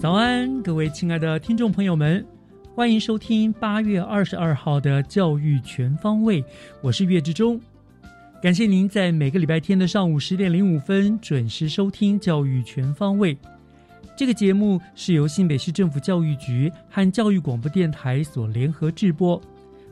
[0.00, 2.24] 早安，各位亲爱的听众朋友们，
[2.72, 6.44] 欢迎收听八月二十二号的教育全方位，
[6.80, 7.60] 我是岳志忠。
[8.40, 13.36] 感谢您在每个礼拜天的上午十点零五分准时收听教育全方位。
[14.16, 19.40] 这个节目是由新北市政府教育局和教育广播电台所联合制播。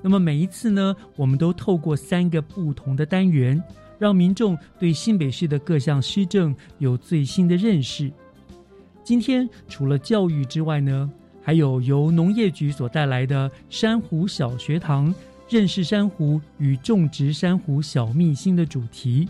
[0.03, 3.61] 那么每一次呢，我们都透过三个不同的单元，
[3.99, 8.09] 让民众对新北市的各项施政有最新的认识。
[9.07, 11.09] 今天除了教育之外呢，
[11.41, 15.15] 还有由农业局所带来的珊瑚小学堂，
[15.49, 19.29] 认识珊瑚与种植珊瑚小秘辛的主题。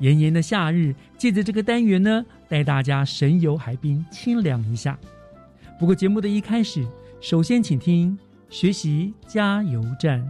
[0.00, 4.98] 炎炎的夏日，借着这个单元呢，带大家神游海滨，清凉一下。
[5.78, 6.84] 不过节目的一开始，
[7.20, 8.18] 首先请听
[8.50, 10.28] 学习加油站。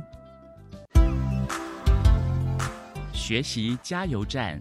[3.15, 4.61] 学习加油站，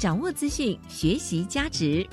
[0.00, 2.04] 掌握资讯，学习加值。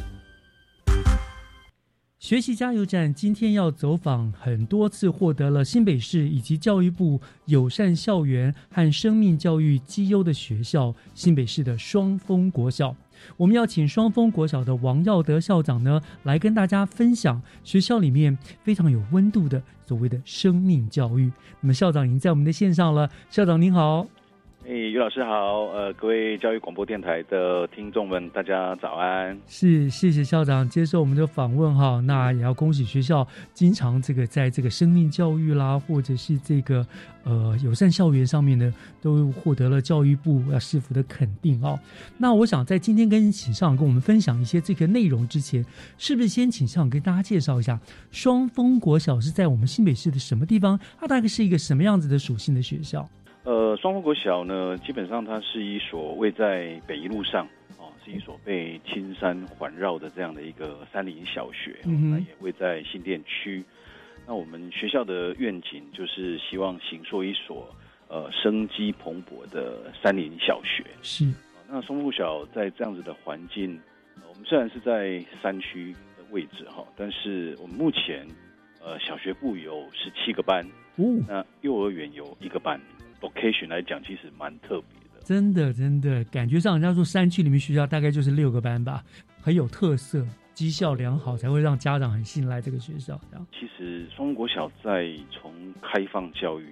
[2.22, 12.96] 学习加油站今天要走访很多次获得了新北市以及教育部友善校园和生命教育绩优的学校——新北市的双峰国小。
[13.38, 21.32] 我们要请双峰国小的王耀德校长呢，来跟大家分享学校里面非常有温度的所谓的生命教育。
[21.60, 24.06] 那么校长已经在我们的线上了，校长您好。
[24.64, 29.36] 哎，于老师好，呃，各位教育广播电台的听众们，大家早安。
[29.48, 32.00] 是，谢谢校长接受我们的访问哈。
[32.02, 36.86] 那也要恭喜学校，经常这个在这个生命教育啦，或者是这个
[37.24, 38.72] 呃友善校园上面呢，
[39.02, 41.78] 都获得了教育部要市府的肯定哦。
[42.20, 45.66] 那我想在今天跟请校长跟我们分享一些这个内容之前，
[45.98, 47.80] 是不是先请校长跟大家介绍一下
[48.12, 50.80] 双峰国小是在我们新北市的什么地方？
[51.00, 53.10] 它大概是一个什么样子的属性的学校？
[53.44, 57.48] 呃，双峰国小呢，基本上它是一所位在北一路上
[57.80, 63.64] 哦，是一所被青山环绕的这样的一个山林小学，嗯那也位在新店区。
[64.28, 67.68] 那我们学校的愿景就是希望形塑一所
[68.08, 70.86] 呃生机蓬勃的山林小学。
[71.02, 71.26] 是，
[71.68, 73.76] 那双峰小在这样子的环境，
[74.18, 78.28] 呃我们虽然是在山区的位置哈，但是我们目前
[78.84, 80.64] 呃小学部有十七个班，
[80.98, 82.80] 哦，那幼儿园有一个班。
[83.22, 85.22] Location 来讲，其实蛮特别的。
[85.24, 89.04] 真的，真的，感觉上人家说山区里面学校大概就是六个班吧，
[89.40, 93.20] 很有特色，绩效良好，才会让家长很信赖这个学校。
[93.30, 96.66] 这样，其实双国小在从开放教育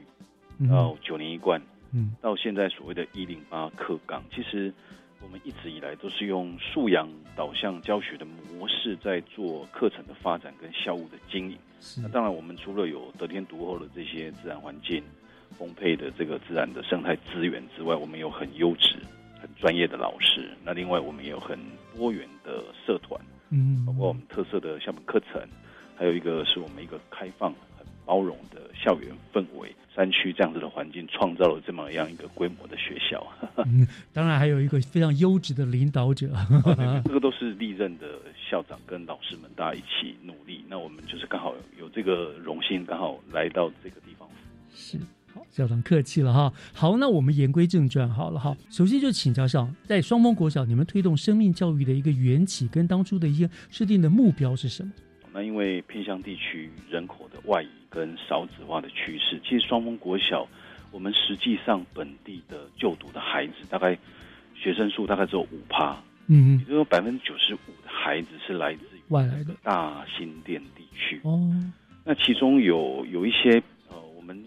[0.57, 1.61] 嗯到九年一贯，
[1.93, 4.73] 嗯到现在所谓的“一零八课纲”，其实
[5.21, 11.57] 我们一直以来都是用素养导向教学的模式在做课程的发展跟校务的经营。
[11.79, 15.03] 是那当然，我们除了有得天独厚的这些自然环境。
[15.57, 18.95] 丰沛的这个自然的生态资源之外，我们有很优质、
[19.41, 20.49] 很专业的老师。
[20.63, 21.57] 那另外，我们也有很
[21.95, 23.19] 多元的社团，
[23.49, 25.41] 嗯，包括我们特色的校本课程，
[25.95, 29.73] 还有一个是我们一个开放、很包容的校园氛围。
[29.95, 33.27] 山区这样子的环境，创造了这么样一个规模的学校。
[33.65, 36.27] 嗯，当然还有一个非常优质的领导者。
[36.63, 38.07] 哦、这个都是历任的
[38.49, 40.63] 校长跟老师们大家一起努力。
[40.69, 44.25] 那我们就是刚好有这个荣幸，刚好来到这个地方。
[44.73, 44.97] 是。
[45.33, 46.51] 好，校长客气了哈。
[46.73, 48.55] 好，那我们言归正传好了哈。
[48.69, 54.91] 首先就请教校长，在双峰国小，你们推动生命教育的一个缘起跟当初的一些设定的目标是什么？
[55.31, 60.47] 那因为偏乡地区人口的外移跟少子化的趋势，其实双峰国小，
[60.91, 63.95] 我们实际上本地的就读的孩子，大概
[64.55, 71.21] 学生数大概只有五趴，嗯也就是说百分之九十五的孩子是来自于外来的大新店地区。
[71.23, 71.53] 哦，
[72.03, 73.61] 那其中有有一些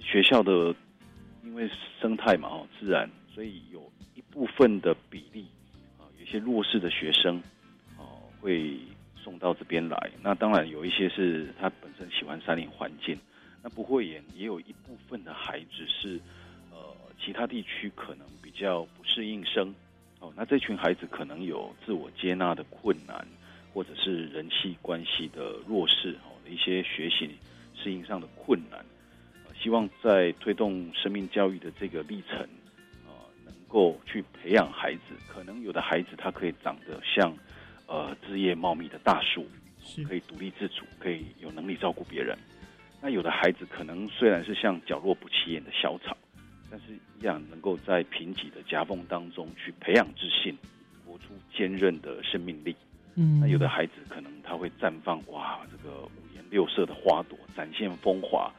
[0.02, 0.74] 学校的
[1.44, 1.68] 因为
[2.00, 5.46] 生态嘛哦，自然，所以有一部分的比例
[5.98, 7.42] 啊、有些弱势的学生
[7.96, 8.78] 哦、会
[9.16, 10.10] 送到这边来。
[10.22, 13.18] 那当然有一些是他本身喜欢山林环境，
[13.62, 16.20] 那不会也也有一部分的孩子是
[16.70, 16.78] 呃
[17.24, 19.74] 其他地区可能比较不适应生
[20.20, 23.26] 哦，那这群孩子可能有自我接纳的困难，
[23.72, 27.30] 或者是人际关系的弱势哦一些学习
[27.74, 28.84] 适应上的困难。
[29.62, 32.38] 呃希望在推动生命教育的这个历程，
[33.06, 33.12] 呃，
[33.44, 35.14] 能够去培养孩子。
[35.28, 37.32] 可能有的孩子他可以长得像
[37.86, 39.46] 呃枝叶茂密的大树，
[40.08, 42.36] 可以独立自主，可以有能力照顾别人。
[43.00, 46.16] 那有的孩子可能虽然是像角落不起眼的小草，
[46.70, 46.86] 但是
[47.18, 50.56] 一样能够在贫瘠的夹缝当中去培养自信，
[51.06, 52.74] 活出坚韧的生命力。
[53.14, 58.52] 嗯，那有的孩子可能他会绽放哇，这个五颜六色的花朵，展现风华，哦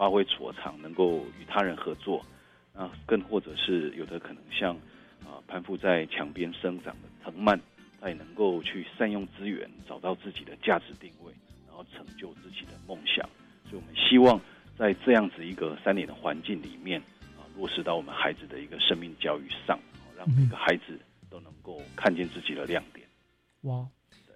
[0.00, 2.24] 发挥所长，能够与他人合作。
[2.72, 4.74] 那更或者是有的可能像
[5.26, 7.60] 啊、攀附在墙边生长的藤蔓，
[8.00, 11.30] 他也能够去善用资源，找到自己的价值定位，
[11.66, 13.28] 然后成就自己的梦想。
[13.68, 14.40] 所以我们希望
[14.78, 16.98] 在这样子一个三年的环境里面
[17.36, 19.78] 啊，落实到我们孩子的一个生命教育上，
[20.16, 20.98] 让每个孩子
[21.28, 23.06] 都能够看见自己的亮点。
[23.64, 23.86] 哇，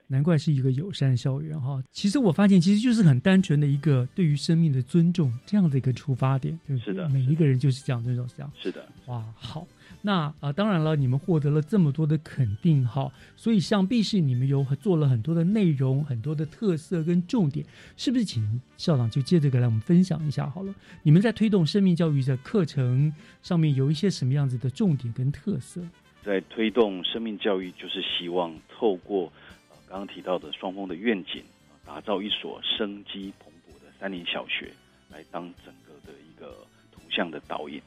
[0.09, 1.83] 难怪是一个友善校园哈。
[1.93, 6.93] 其实我发现，其实就是很单纯的一个对于生命的尊重这样的一个出发点，对不对？
[6.93, 8.53] 是的每一个人就是这样尊重这样。
[8.61, 9.67] 是的，哇，好，
[10.03, 17.65] 那啊、呃当然了，你们获得了这么多的肯定哈，所以想必是你们有做了很多的内容、很多的特色跟重点，
[17.97, 18.25] 是不是？
[18.25, 20.75] 请校长就接着给来我们分享一下好了。
[21.03, 23.12] 你们在推动生命教育的课程
[23.43, 25.81] 上面有一些什么样子的重点跟特色？
[26.25, 29.31] 在推动生命教育，就是希望透过
[29.64, 29.64] 呃
[29.94, 34.73] 刚刚提到的双峰的愿景，呃打造一所生机蓬勃的三林小学，
[35.08, 37.81] 来当整个的一个图像的导引。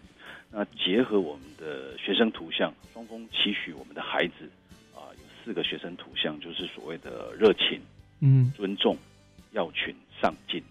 [0.50, 4.50] 那结合我们的学生图像，双峰期许我们的孩子
[4.95, 7.81] 啊、有四个学生图像，就是所谓的热情、
[8.21, 8.95] 嗯尊重、
[9.51, 10.63] 要群、上进。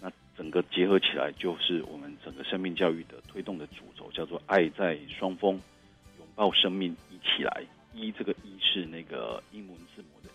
[0.00, 5.60] 那整个结合起来，就是我们整个生命教育的推动的主轴，叫做“爱在双峰，
[6.20, 7.64] 拥抱生命，一起来”。
[7.92, 10.30] 一这个一是那个英文字母的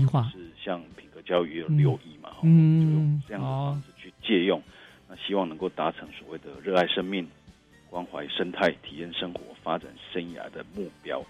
[0.00, 0.30] 一，化。
[0.32, 1.76] 是像品格教育也有嗯。
[1.76, 4.62] 六艺嘛，哈、嗯就用这样的哦方式去借用，
[5.08, 7.26] 那希望能够达成所谓的热爱生命、
[7.88, 11.24] 关怀生态、体验生活、发展生涯的目标。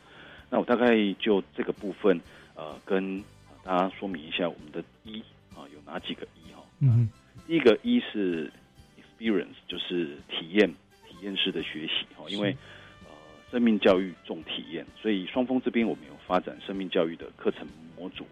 [0.50, 2.20] 那我大概就这个部分，
[2.54, 5.20] 呃，跟呃大家说明一下我们的一
[5.54, 6.62] 啊有哪几个一哈。
[6.80, 7.08] 嗯。
[7.46, 8.52] 第一个一是
[8.98, 10.68] experience，就是体验
[11.08, 12.54] 体验式的学习哈，因为
[13.04, 13.10] 呃
[13.50, 17.66] 生命教育重体验，所以双峰这边我们有发展生命教育的课程
[17.96, 18.26] 模组，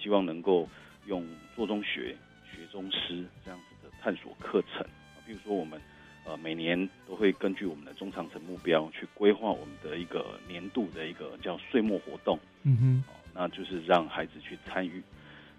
[0.00, 0.68] 希望能够
[1.06, 4.86] 用做中学、学中师这样子的探索课程。
[5.26, 5.80] 比如说我们
[6.24, 12.38] 呃每年都会根据我们的中长程目标去规划我们的一个年度的一个叫岁末活动。
[12.62, 15.02] 嗯哼哦，那就是让孩子去参与。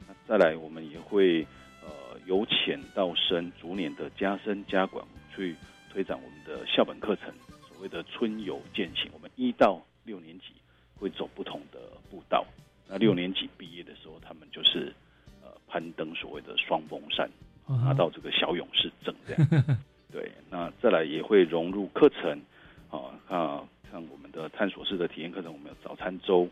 [0.08, 1.46] 那再来，我们也会
[1.84, 5.56] 呃由浅到深，逐年的加深加广，去
[5.92, 7.34] 推展我们的校本课程，
[7.68, 9.10] 所谓的春游践行。
[9.14, 10.46] 我们一到六年级
[10.96, 11.80] 会走不同的
[12.10, 12.44] 步道。
[12.88, 14.09] 那六年级毕业的时候，
[16.70, 17.28] 所谓的双峰山，
[17.68, 19.66] 啊拿到这个小勇士证这样。
[20.14, 22.40] 对，那再来也会融入课程，
[22.90, 26.48] 啊啊，像我们的探索式的体验课程，我们有早餐周、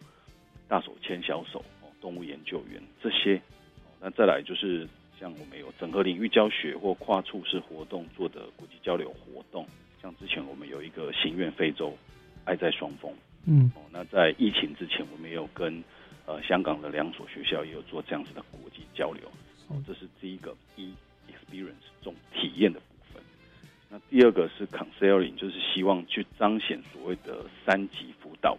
[0.68, 3.38] 大手牵小手、哦，动物研究员这些。
[3.38, 3.42] 哦
[4.00, 4.88] 那再来就是
[5.20, 9.66] 像我们有整合领域教学或跨处式活动做的国际交流活动，
[10.00, 11.98] 像之前我们有一个行愿非洲，
[12.46, 13.12] 爱在双峰。
[13.48, 15.84] 嗯哦，那在疫情之前，我们也有跟
[16.28, 19.24] 呃香港的两所学校也有做这样子的国际交流。
[19.68, 20.94] 哦，这是第一个一
[21.30, 23.22] experience 重体验的部分。
[23.90, 28.58] 那第二个是 counseling，就是希望去彰显所谓的三级辅导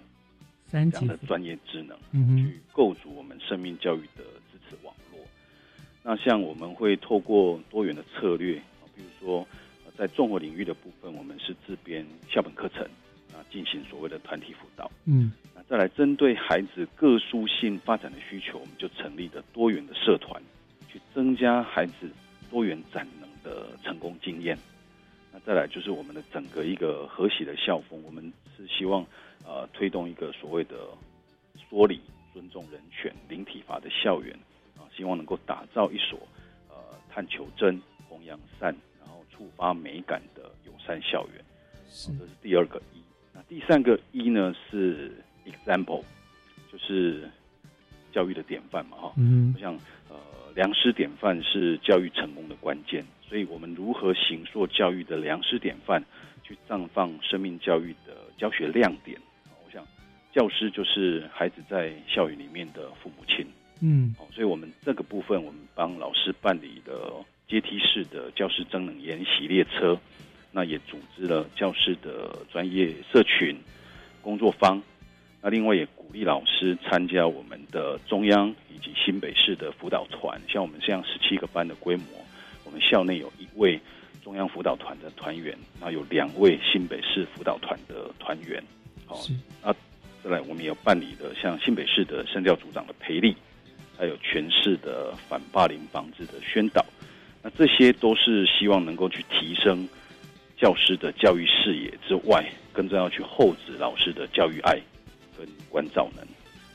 [0.67, 5.21] 三级这样的专业职能，嗯哼去构筑我们生命教育的支持网络。
[6.03, 9.47] 那像我们会透过多元的策略，啊比如说
[9.85, 12.83] 呃在综合领域的部分，我们是自编校本课程，
[13.33, 14.91] 啊进行所谓的团体辅导。
[15.07, 20.43] 嗯那再来针对孩子各殊性发展的需求，我们就成立了多元的社团，
[20.99, 22.11] 去增加孩子
[22.51, 24.59] 多元展能的成功经验。
[25.33, 29.07] 那再来就是我们的整个一个和谐的校风，我们是希望
[29.45, 30.77] 呃推动一个所谓的
[31.69, 32.01] 说理、
[32.33, 34.37] 尊重人权、零体罚的校园
[34.77, 36.19] 啊，希望能够打造一所
[36.69, 36.77] 呃
[37.09, 41.45] 探求真、弘扬善，然后触发美感的友善校园。
[41.89, 43.01] 是这是第二个一。
[43.33, 45.13] 那第三个一呢是
[45.47, 46.03] example，
[46.73, 47.29] 就就是
[48.13, 49.13] 教育的典范嘛，哈。
[49.17, 49.75] 嗯我想，
[50.09, 50.17] 呃，
[50.59, 56.03] 良师典范是教育成功的关键，所以我们如何行塑教育的良师典范，
[56.43, 59.17] 去绽放生命教育的教学亮点。
[59.65, 59.87] 我想，
[60.35, 63.47] 教师就是孩子在校园里面的父母亲。
[63.81, 67.13] 嗯哦，所以我们这个部分，我们帮老师办理的
[67.47, 69.97] 阶梯式的教师增能研习列车，
[70.51, 73.57] 那也组织了教师的专业社群
[74.21, 74.83] 工作坊。
[75.41, 82.05] 那另外也鼓励老师参加我们的中央以及新北市的辅导团，像我们这样十七个班的规模，
[82.65, 83.81] 我们校内有一位
[84.23, 88.63] 中央辅导团的团员，那有两位新北市辅导团的团员。
[89.09, 89.19] 哦，
[89.65, 89.73] 那
[90.23, 93.35] 再来，我们也有办理的像新北市的身教组长的培力，
[93.99, 96.85] 还有全市的反霸凌防治的宣导。
[97.43, 99.89] 那这些都是希望能够去提升
[100.57, 104.79] 教师的教育视野之外，更重要去厚植老师的教育爱
[105.37, 106.28] 跟关照能。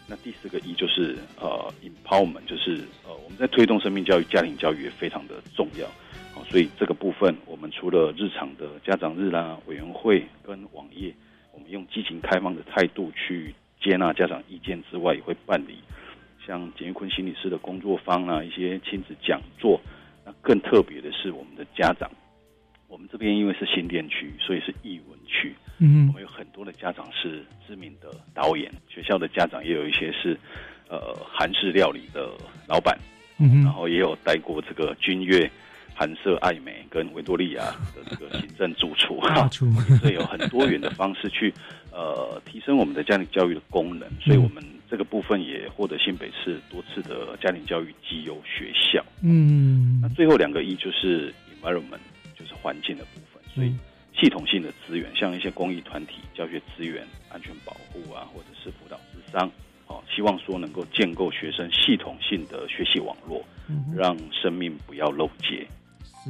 [0.08, 5.88] 那第四个一就是呃 empowerment，就是呃我们在推动生命教育、家庭教育也非常的重要。
[6.34, 11.14] 好，所以这个部分我们除了日常的家长日啦、委员会跟网页，
[11.52, 15.78] 我们用积极开放的态度去接纳家长意见之外，也会办理
[16.46, 19.80] 像简玉坤心理师的工作坊啊，一些亲子讲座。
[20.26, 22.10] 那更特别的是，我们的家长，
[22.94, 26.08] 我们这边因为是新店区，所以是艺文区，嗯。
[26.10, 30.38] 我们有很多的家长是知名的导演，学校的家长也有一些是
[30.90, 32.30] 呃韩式料理的
[32.68, 32.96] 老板，
[33.40, 35.50] 然嗯然后也有带过这个君悦、
[35.96, 37.64] 韩舍、爱美跟维多利亚
[37.96, 39.20] 的这个行政主厨。
[39.34, 39.72] 大厨。
[40.00, 41.52] 所以有很多元的方式去
[41.92, 49.04] 呃提升我们的家庭教育的功能，所以我们这个部分也获得新北市多次的家庭教育绩优学校。
[49.24, 50.00] 嗯。
[50.00, 52.13] 那最后两个一就是 environment，就是
[52.64, 53.80] 环境的部分，所以嗯
[54.16, 59.52] 系统性的资源，像一些公益团体、教学资源、安全保护啊，或者是辅导智商，
[59.88, 65.68] 哦，希望说能够建构学生系统性的学习网络，嗯让生命不要漏接。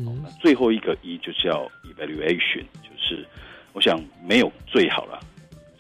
[0.08, 3.24] 哦那最后一个一就叫 evaluation，就是
[3.74, 5.20] 我想没有最好了，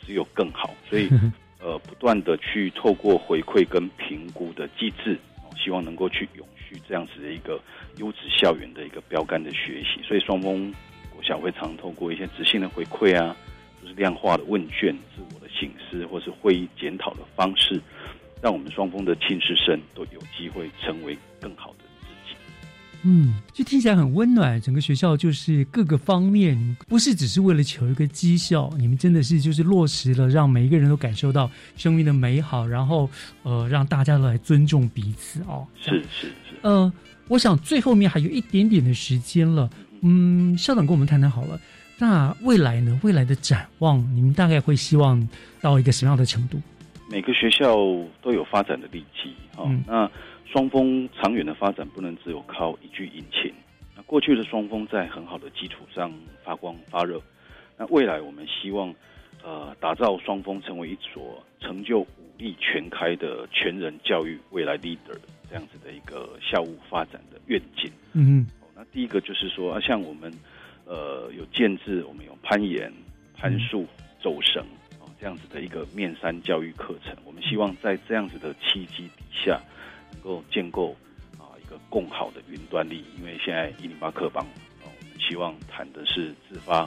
[0.06, 1.10] 只有更好，所以
[1.60, 6.46] 呃不断的去透过回馈跟评估的机制，哦希望能够去永
[6.88, 7.60] 这样子的一个
[7.98, 10.02] 优质校园的一个标杆的学习。
[10.04, 10.74] 所以双方
[11.16, 13.36] 我想会常透过一些执行的回馈啊，
[13.82, 17.82] 就是量化的问卷、自我的醒思或是会议检讨的方式，
[18.42, 21.83] 让我们双方的亲师生都有机会成为更好的。
[23.04, 24.60] 嗯，就听起来很温暖。
[24.62, 33.10] 整个学校就是各个方面，你们不是只是为了求一个绩效，你们真的是就是落实了，让每一个人都感受到生命的美好，然后
[33.44, 35.68] 呃，让大家都来尊重彼此哦。
[35.82, 36.56] 是是是。
[36.62, 36.92] 呃，
[37.28, 39.70] 我想最后面还有一点点的时间了，
[40.02, 41.60] 嗯，校长跟我们谈谈好了。
[42.00, 43.00] 那未来呢？
[43.04, 45.26] 未来的展望，你们大概会希望
[45.62, 46.62] 到一个什么样的程度？
[47.10, 47.76] 每个学校
[48.22, 50.10] 都有发展的利基，哈、嗯那
[50.54, 53.52] 双峰长远的发展不能只有靠一句引擎。
[53.96, 57.20] 那过去的双峰在很好的基础上发光发热，
[57.76, 58.94] 那未来我们希望
[59.44, 62.08] 呃打造双峰成为一所成就武
[62.38, 65.18] 力全开的全人教育未来 leader
[65.50, 67.92] 这样子的一个校务发展的愿景。
[68.14, 70.32] 嗯哦，那第一个就是说，啊，像我们
[70.86, 72.94] 呃有建制，我们有攀岩、
[73.36, 73.88] 攀树、
[74.22, 74.64] 走绳
[75.00, 79.60] 哦这样子的一个面山教育课程，我们希望在这样子的契机底下，
[80.14, 80.96] 能够建构
[81.38, 84.46] 啊一个更好的云端力，因为现在一零八课纲
[84.84, 86.86] 哦，我们希望谈的是自发、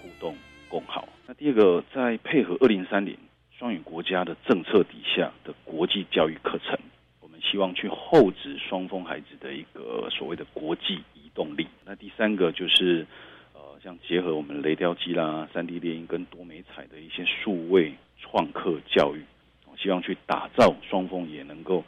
[0.00, 0.36] 互动、
[0.68, 1.08] 共好。
[1.26, 3.16] 那第二个，在配合二零三零
[3.58, 6.78] 双语国家的政策底下的国际教育课程。
[7.20, 11.66] 我们希望去厚植双峰孩子的一个所谓的国际移动力。
[11.84, 13.06] 那第三个就是，
[13.54, 19.22] 呃，像结合我们雷雕机啦、三 D 猎鹰跟多媒彩的一些数位创客教育，
[19.70, 21.84] 我希望去打造双峰也能够，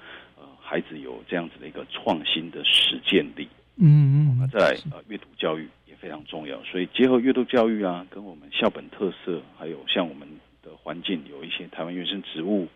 [0.73, 3.47] 孩子有这样子的一个创新的实践力。
[3.77, 10.27] 嗯嗯，那再来呃，阅读教育也非常重要，所以结合阅读教育啊，跟我们校本特色，还有像我们
[10.63, 12.67] 的环境有一些台湾原生植物、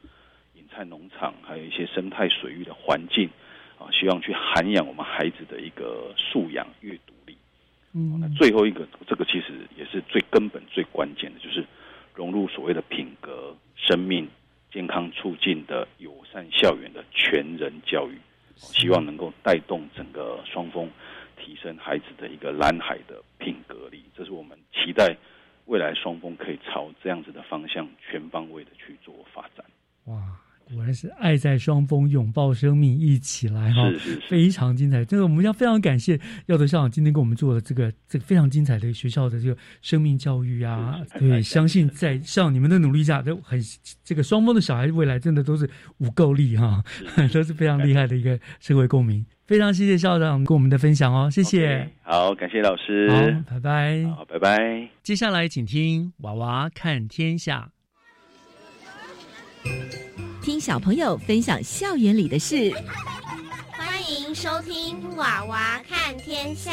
[0.55, 3.31] 野菜农场，还有一些生态水域的环境
[3.79, 7.35] 啊，希望去涵养我们孩子的一个素养阅读力。
[7.95, 11.65] 嗯那最后一个，这个其实也是最根本、最关键的，就是
[12.15, 14.29] 融入所谓的品格、生命
[14.73, 18.19] 健康促进的友善校园的全人教育，
[18.57, 20.91] 希望能够带动整个双峰
[21.39, 24.05] 提升孩子的一个蓝海的品格力。
[24.17, 25.17] 这是我们期待
[25.67, 29.65] 未来双峰可以朝这样子的方向全方位的去做发展。
[30.07, 30.23] 哇，
[30.75, 33.83] 果然是爱在双峰，拥抱生命，一起来哈，
[34.29, 35.05] 非常精彩。
[35.05, 43.61] 这个我们要非常感谢耀德校长今天给我们做的这个这个非常精彩的学校的这个生命教育啊，对，相信在像你们的努力下，都很
[44.03, 46.83] 这个双峰的小孩未来真的都是五够力哈，
[47.33, 49.25] 都是非常厉害的一个社会共鸣。
[49.47, 51.89] 非常谢谢校长跟我们的分享哦，谢谢。
[52.03, 54.05] 好，感谢老师，好，拜拜。
[54.07, 54.89] 好，拜拜。
[55.05, 57.71] 接下来请听《娃娃看天下》。
[60.47, 62.73] 听小朋友分享校园里的事，
[63.73, 66.71] 欢迎收听《娃娃看天下》。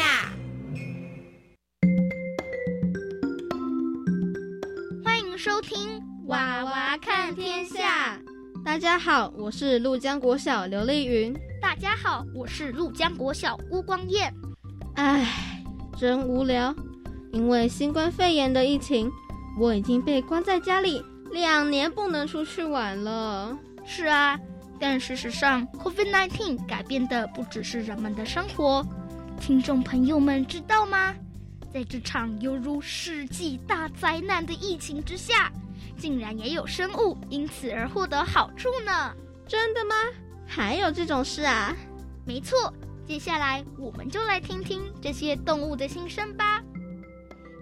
[5.04, 8.16] 欢迎收听《娃娃看天下》。
[8.64, 11.34] 大家好，我是陆江国小刘丽云。
[11.60, 14.32] 大家好，我是陆江国小吴光彦。
[14.94, 15.64] 唉，
[15.98, 16.72] 真无聊，
[17.32, 19.10] 因为新冠肺炎的疫情，
[19.58, 21.02] 我已经被关在家里
[21.32, 23.58] 两年，不能出去玩了。
[23.86, 24.38] 是啊，
[24.80, 28.84] 但事实上，COVID-19 改变的不只是人们的生活。
[29.40, 31.14] 听众朋友们知道吗？
[31.72, 35.50] 在这场犹如世纪大灾难的疫情之下，
[35.98, 39.12] 竟然也有生物因此而获得好处呢！
[39.46, 39.94] 真的吗？
[40.46, 41.74] 还有这种事啊？
[42.24, 42.72] 没错，
[43.06, 46.62] 接下来我们就来听听这些动物的心声吧。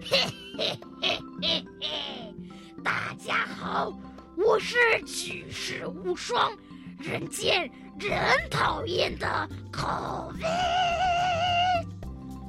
[0.01, 0.17] 嘿
[0.57, 2.35] 嘿嘿嘿嘿！
[2.83, 3.91] 大家好，
[4.35, 4.75] 我是
[5.05, 6.51] 举世无双、
[6.97, 10.41] 人见人讨厌的 COVID。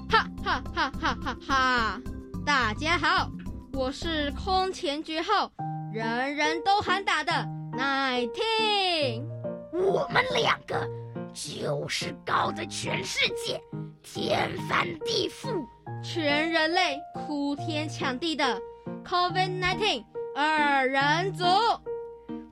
[0.08, 2.00] 哈哈哈哈哈哈！
[2.44, 3.30] 大家好，
[3.72, 5.50] 我是空前绝后、
[5.92, 7.32] 人人都喊打的
[7.72, 9.24] Nineteen。
[9.72, 10.88] 我们两个
[11.34, 13.60] 就是高的全世界，
[14.02, 15.66] 天翻地覆，
[16.02, 18.58] 全人类哭天抢地的
[19.04, 21.44] COVID-19 二人组。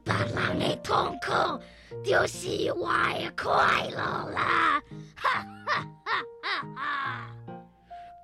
[0.04, 1.32] 把人的痛苦
[2.04, 4.80] 就是我的快乐啦！
[5.16, 5.30] 哈
[5.66, 7.30] 哈哈哈哈！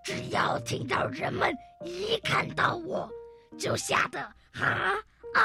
[0.05, 1.53] 只要听到人们
[1.85, 3.09] 一看到我，
[3.59, 4.95] 就吓得啊
[5.35, 5.43] 啊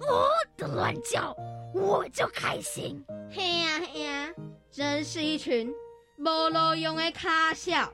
[0.00, 1.34] 哦的乱叫，
[1.74, 3.04] 我就开心。
[3.30, 4.32] 嘿呀嘿呀，
[4.70, 5.72] 真是一群
[6.18, 7.92] 无路用的卡笑。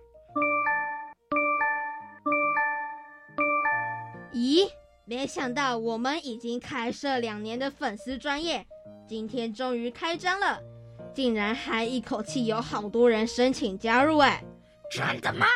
[4.33, 4.69] 咦，
[5.07, 8.67] 没想到我们已经开设两年的粉丝专业，
[9.07, 10.59] 今天终于开张了，
[11.15, 14.43] 竟然还一口气有好多人申请加入哎！
[14.91, 15.47] 真的吗？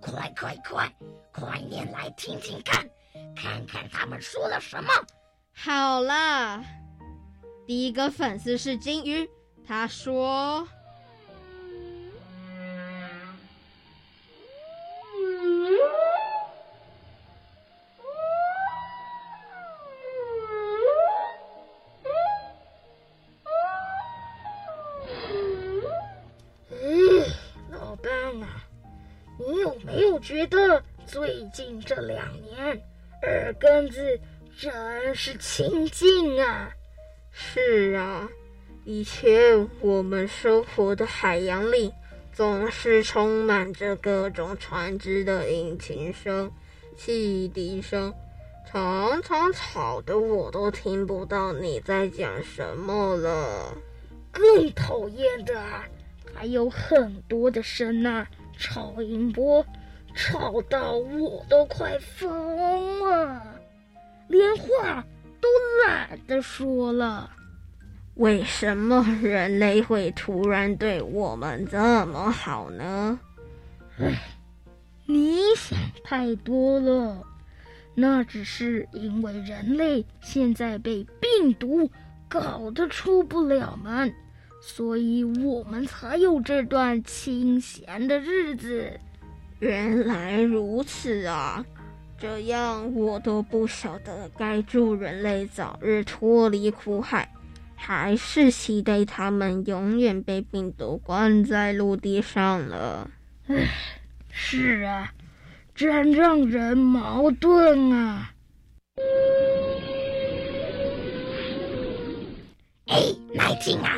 [0.00, 0.92] 快快快，
[1.32, 2.88] 快点来听听看，
[3.36, 4.90] 看看他们说了什么。
[5.52, 6.64] 好了，
[7.64, 9.28] 第一个粉丝是金鱼，
[9.64, 10.66] 他说。
[31.86, 32.82] 这两年
[33.22, 34.20] 耳根子
[34.58, 36.68] 真是清净啊？
[37.30, 38.28] 是啊，
[38.84, 41.92] 以前我们生活的海洋里
[42.32, 46.50] 总是充满着各种船只的引擎声、
[46.96, 48.12] 汽笛声，
[48.68, 53.72] 常常吵得我都听不到你在讲什么了。
[54.32, 55.62] 更讨厌的，
[56.34, 58.26] 还有很多的声呐、
[58.58, 59.64] 超音波，
[60.16, 63.60] 吵到我都快疯了，
[64.28, 65.04] 连话
[65.40, 65.48] 都
[65.86, 67.30] 懒得说了。
[68.14, 73.20] 为什么人类会突然对我们这么好呢？
[73.98, 74.18] 唉，
[75.04, 77.22] 你想太多了，
[77.94, 81.90] 那只是因为人类现在被病毒
[82.26, 84.14] 搞得出不了门，
[84.62, 88.98] 所以我们才有这段清闲的日子。
[89.58, 91.64] 原来如此啊！
[92.18, 97.28] 这样我都不晓得该祝人类早日脱离苦海。
[97.78, 103.10] 还是期待他们永远被病毒关在陆地上了。
[103.48, 103.68] 唉，
[104.30, 105.12] 是啊，
[105.74, 108.32] 真让人矛盾啊！
[112.86, 113.02] 哎，
[113.34, 113.92] 来听啊，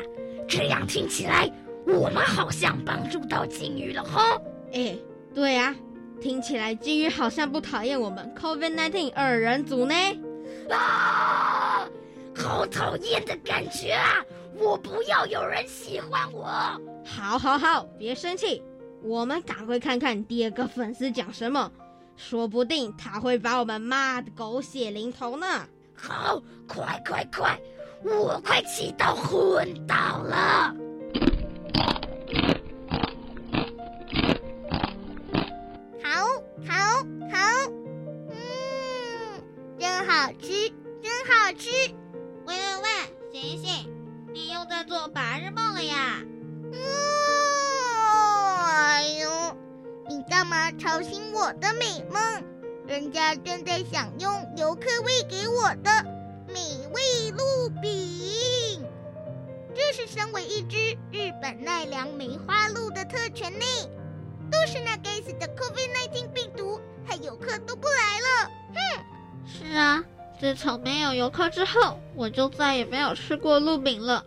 [0.49, 1.49] 这样听起来，
[1.87, 4.37] 我们好像帮助到鲸鱼了哈。
[4.73, 4.99] 哎，
[5.38, 5.72] 对啊，
[6.20, 9.94] 听起来金鱼好像不讨厌我们 COVID-19 二人组呢。
[10.68, 11.88] 啊！
[12.35, 14.16] 好讨厌的感觉啊！
[14.59, 16.42] 我不要有人喜欢我。
[17.07, 18.61] 好，好，好，别生气，
[19.01, 21.70] 我们赶快看看第二个粉丝讲什么，
[22.16, 25.46] 说不定他会把我们骂的狗血淋头呢。
[25.94, 27.57] 好，快快快！
[28.03, 30.74] 我快气到昏倒了。
[36.68, 36.74] 好，
[37.33, 37.38] 好，
[38.28, 38.35] 嗯，
[39.78, 40.70] 真好吃，
[41.02, 41.70] 真好吃。
[42.44, 42.87] 喂喂喂，
[43.33, 43.90] 醒醒，
[44.35, 46.22] 你又在做白日梦了呀？
[46.70, 46.76] 嗯，
[48.66, 49.57] 哎呦，
[50.11, 52.44] 你干嘛吵醒我的美梦？
[52.87, 56.04] 人家正在享用游客喂给我的
[56.48, 58.85] 美味鹿饼，
[59.74, 63.64] 这是身为一只日本奈良梅花鹿的特权呢。
[64.50, 66.50] 都是那该死的 COVID-19 病，
[67.09, 68.51] 害游客都不来了。
[68.75, 69.05] 哼！
[69.47, 70.05] 是啊，
[70.38, 74.23] 自从没有游客之后，我就再也没有吃过鹿饼了。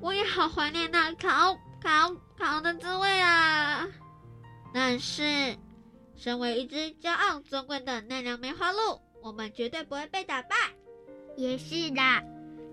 [0.00, 3.86] 我也好怀念那烤烤烤的滋味啊！
[4.74, 5.56] 但是，
[6.16, 10.56] 身为一只骄傲尊贵的奈良梅花鹿，我们绝对不会被打败。
[11.36, 12.02] 也是的，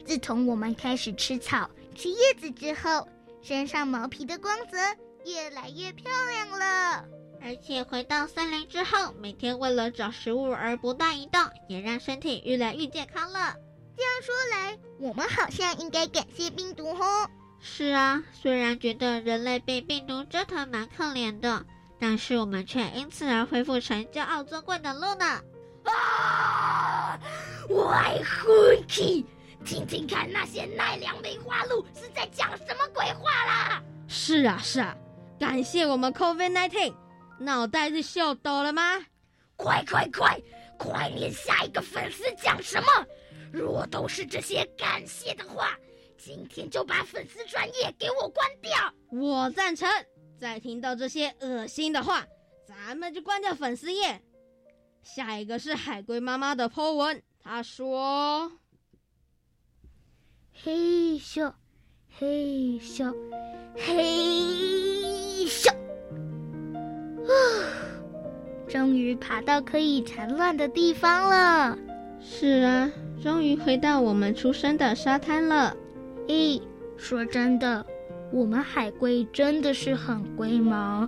[0.05, 3.07] 自从我们开始吃草、吃叶子之后，
[3.43, 4.77] 身上毛皮的光泽
[5.25, 7.05] 越来越漂亮了。
[7.43, 13.55] 而且回到森林之后，每天为了找食物而不断移动，也让身体越来越健康了。
[13.97, 17.29] 这样说来，我们好像应该感谢病毒哦。
[17.59, 21.65] 是啊，虽然觉得人类被病毒折腾蛮可怜的，
[21.99, 25.41] 但是我们却因此而恢复成骄傲尊贵的鹿呢。
[25.83, 27.19] 啊！
[27.67, 29.25] 我爱昏气，
[29.65, 33.81] 听听看那些奈良梅花鹿是在讲什么鬼话啦！
[34.07, 34.95] 是啊是啊，
[35.39, 36.93] 感谢我们 COVID-19，
[37.41, 39.03] 脑袋是秀抖了吗？
[39.55, 40.39] 快快快，
[40.77, 42.87] 快念下一个粉丝讲什么？
[43.51, 45.75] 若都是这些感谢的话，
[46.17, 48.71] 今天就把粉丝专业给我关掉。
[49.09, 49.89] 我赞成。
[50.39, 52.25] 再听到这些恶心的话，
[52.65, 54.21] 咱们就关掉粉丝页。
[55.03, 58.51] 下一个是海龟妈妈的 po 文，她说
[60.63, 61.51] ：“嘿咻，
[62.19, 63.11] 嘿咻，
[63.75, 65.71] 嘿咻，
[67.27, 67.31] 啊，
[68.67, 71.77] 终于爬到可以产卵的地方了。
[72.19, 75.75] 是啊，终于回到我们出生的沙滩了。
[76.27, 76.61] 咦，
[76.97, 77.85] 说真的，
[78.31, 81.07] 我们海龟真的是很龟毛。”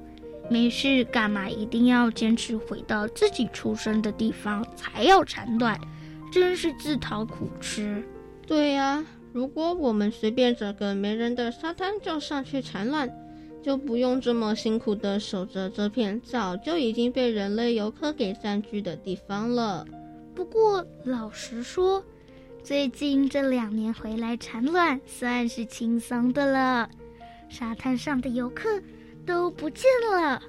[0.49, 5.79] 没事，干嘛一定要坚持回到自己出生的地方才要产卵？
[6.33, 8.03] 真是自讨苦吃。
[8.45, 13.09] 对呀，如果我们随便找个没人的沙滩就上去产卵，
[13.63, 19.83] 就不用这么辛苦的守着这片早就已经被人类游客给占据的地方了。
[20.35, 22.03] 不过老实说，
[22.61, 26.89] 最近这两年回来产卵算是轻松的了。
[27.49, 28.69] 沙滩上的游客。
[29.25, 30.41] 都不见了，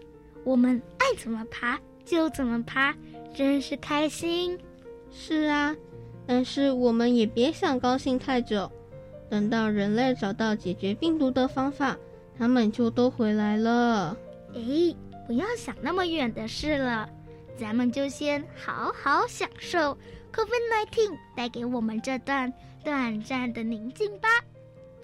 [0.42, 2.92] 我们爱怎么爬就怎么爬，
[3.32, 4.58] 真是开心。
[5.12, 5.76] 是啊，
[6.26, 8.68] 但是我们也别想高兴太久，
[9.30, 11.96] 等到人类找到解决病毒的方法，
[12.38, 14.16] 他们就都回来了。
[14.54, 14.60] 哎，
[15.26, 17.08] 不要想那么远的事了，
[17.58, 19.96] 咱们就先好好享受
[20.32, 22.52] COVID-19 带给我们这段
[22.84, 24.28] 短暂的宁静吧。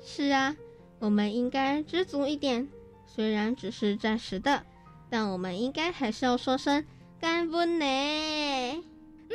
[0.03, 0.57] 是啊，
[0.99, 2.69] 我们应该知足一点。
[3.07, 4.63] 虽然只是暂时的，
[5.09, 6.85] 但我们应该还是要说声
[7.21, 7.85] 感恩呢。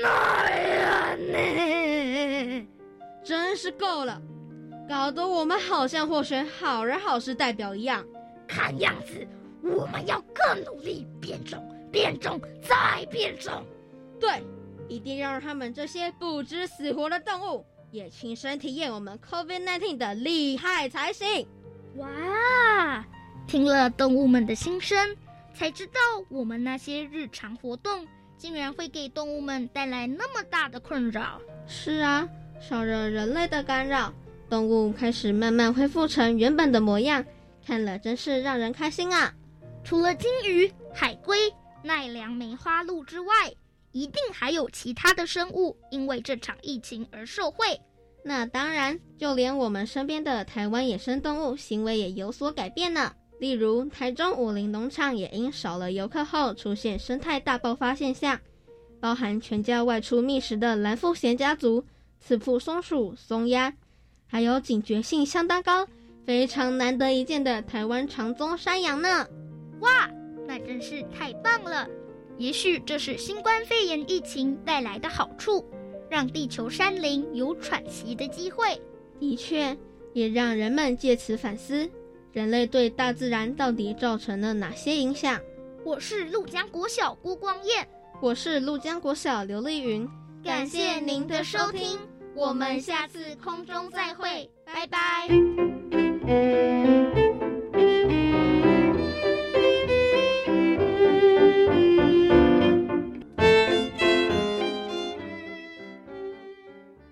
[0.04, 2.68] 哎呀呢，
[3.24, 4.22] 真是够了，
[4.88, 8.06] 搞得我们好像获选好人好事代表一样。
[8.48, 9.28] 看样子，
[9.64, 11.60] 我们要更努力变种，
[11.92, 13.66] 变种再变种。
[14.20, 14.44] 对，
[14.88, 21.48] 一定要让他们这些不知死活的动物也亲身体验我们 COVID-19 的厉害才行。
[21.98, 23.04] 哇！
[23.48, 25.16] 听了动物们的心声，
[25.54, 31.42] 才知道我们那些日常活动竟然会给动物们带来那么大的困扰。
[31.68, 32.28] 是啊，
[32.60, 34.14] 少了人类的干扰，
[34.50, 37.26] 动物开始慢慢恢复成原本的模样，
[37.66, 39.34] 看了真是让人开心啊！
[39.84, 41.38] 除了金鱼、海龟、
[41.84, 43.34] 奈良梅花鹿之外，
[43.92, 47.80] 一定还有其他的生物因为这场疫情而受惠。
[48.24, 53.14] 那当然，就连我们身边的台湾野生动物行为也有所改变呢。
[53.40, 58.40] 例如，台中武林农场也因少了游客后出现生态大爆发现象，
[59.00, 61.86] 包含全家外出觅食的蓝腹鹇家族、
[62.20, 63.72] 刺腹松鼠、松鸦，
[64.36, 65.88] 还有警觉性相当高、
[66.26, 69.26] 非常难得一见的台湾长鬃山羊呢。
[69.80, 70.12] 哇，
[70.46, 71.88] 那真是太棒了！
[72.38, 75.64] 也许这是新冠肺炎疫情带来的好处，
[76.10, 78.78] 让地球山林有喘息的机会。
[79.22, 79.74] 的确，
[80.12, 81.90] 也让人们借此反思。
[82.34, 85.40] 人类对大自然到底造成了哪些影响？
[85.86, 87.88] 我是陆江国小郭光彦，
[88.22, 90.06] 我是陆江国小刘丽云。
[90.44, 91.98] 感谢您的收听，
[92.38, 94.28] 我们下次空中再会，
[94.66, 95.00] 拜拜。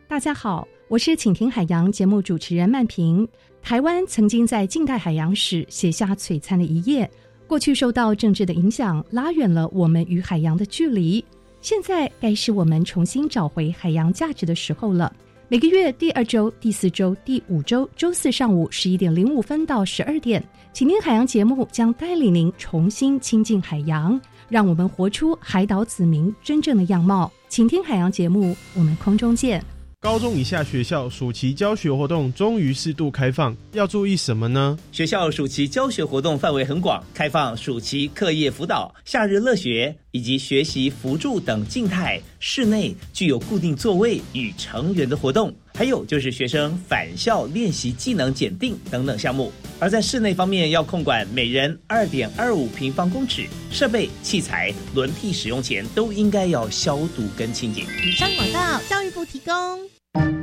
[0.09, 3.25] 大家好，我是请听海洋节目主持人曼平。
[3.61, 7.09] 台湾曾经在近代海洋史写下璀璨的一页。
[7.47, 11.23] 过去受到政治的影响，拉远了我们与海洋的距离。
[11.63, 15.15] 现在该是我们重新找回海洋价值的时候了。
[15.47, 27.31] 每个月第二周、第四周、第五周周四上午十一点零五分到十二点，请听海洋节目将带领您重新亲近海洋，让我们活出海岛子民真正的样貌。
[27.47, 29.63] 请听海洋节目，我们空中见。
[30.01, 34.77] 高中以下学校暑期教学活动终于适度开放，要注意什么呢？
[34.91, 49.51] 学校暑期教学活动范围很广，开放暑期课业辅导、夏日乐学以及学习辅助等静态、室内具有固定座位与成员的活动，还有就是学生返校练习技能检定等等项目。
[49.79, 57.81] 而在室内方面，要控管每人二点二五平方公尺，设备器材轮替使用前都应该要消毒跟清洁。
[57.81, 60.42] 以上广告，教育部提供。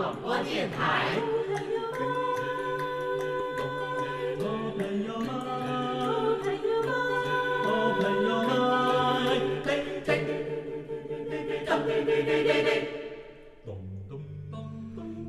[0.00, 1.20] 广播电台。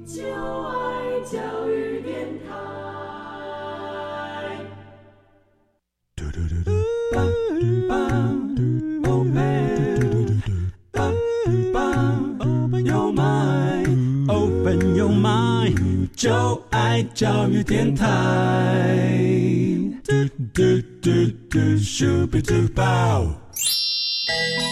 [0.05, 3.20] 就爱教育电台。
[15.10, 18.08] mind，就爱教育电台。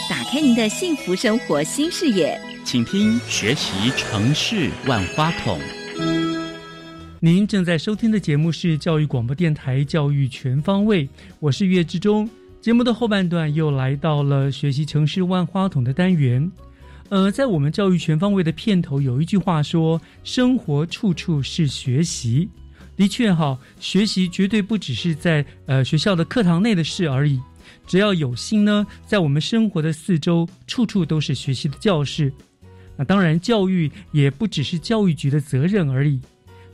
[0.09, 5.59] 打开您的幸福生活新视野，请听学习城市万花筒。
[7.19, 11.05] 您正在收听的节目是教育广播电台《教育全方位》，
[11.39, 12.29] 我是岳志忠。
[12.61, 16.51] 节目的后半段又来到了学习城市万花筒的单元。
[17.09, 22.47] 呃，在我们教育全方位的片头有一句话说：“生活处处是学习。”
[22.95, 27.39] 的确哈，学习绝对不只是在呃学校的课堂内的事而已。
[27.87, 32.31] 只要有心呢，在我们生活的四周，处处都是学习的教室。
[32.95, 36.19] 那当然，教育也不只是教育局的责任而已。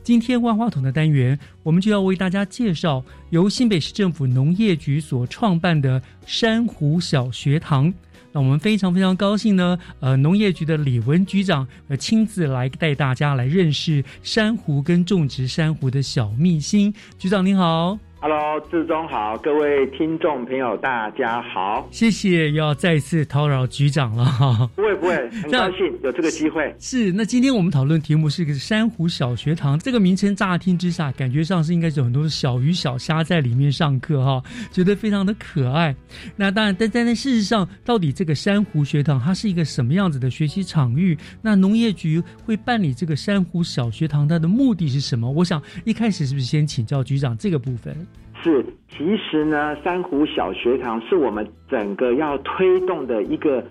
[0.02, 7.92] 今天万花筒的单元，我们就要为大家介绍由新北市政府农业局所创办的珊瑚小学堂。
[8.36, 16.92] 那我们非常非常高兴呢，呃，农业局的李文局长呃亲自来带大家来认识珊瑚跟种植珊瑚的小秘辛。
[17.16, 17.98] 局长您好。
[18.18, 24.68] Hello，志忠好，各位听众朋友大家好，谢谢，又要再次叨扰局长了哈。
[24.74, 26.74] 不会不会，很高兴有这个机会。
[26.80, 35.94] 是，那今天我们讨论题目是一个珊瑚小学堂，这个名称乍听之下，感觉上是应该有很多小鱼小虾在里面上课哈，觉得非常的可爱。
[36.34, 41.16] 那当然，但但但事实上，到底这个珊瑚学堂它是一个什么样子的学习场域？
[41.42, 45.30] 那农业局会办理这个珊瑚小学堂，它的目的是什么？
[45.30, 47.94] 我想一开始是不是先请教局长这个部分？
[48.42, 53.64] 是，其实呢，珊瑚小学堂是我们整个要推动的一个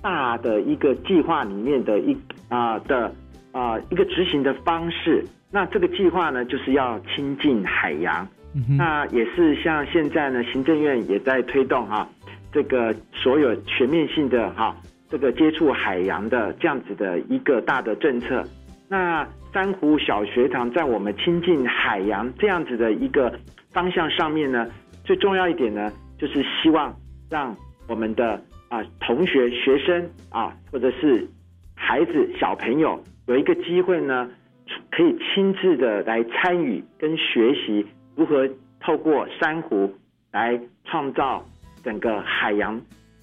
[0.00, 2.16] 大的一个计划里面的一
[2.48, 3.12] 啊、的
[3.52, 5.24] 啊、一个执行的方式。
[5.50, 8.26] 那这个计划呢，就是要亲近海洋。
[8.56, 12.08] 嗯那也是像现在呢，行政院也在推动哈、
[12.52, 14.76] 这个所有全面性的哈、
[15.10, 18.44] 这个接触海洋的这样子的一个大的政策。
[18.88, 23.32] 那珊瑚小学堂在我们亲近海洋这样子的一个
[23.72, 24.68] 方向上面呢，
[25.04, 26.92] 最重要一点呢，就是希望
[27.30, 31.24] 让我们的啊、同学、学生啊，或者是
[31.76, 34.28] 孩子、小朋友有一个机会呢，
[34.90, 37.86] 可以亲自的来参与跟学习
[38.16, 38.48] 如何
[38.80, 39.94] 透过珊瑚
[40.32, 41.46] 来创造
[41.84, 42.80] 整个海洋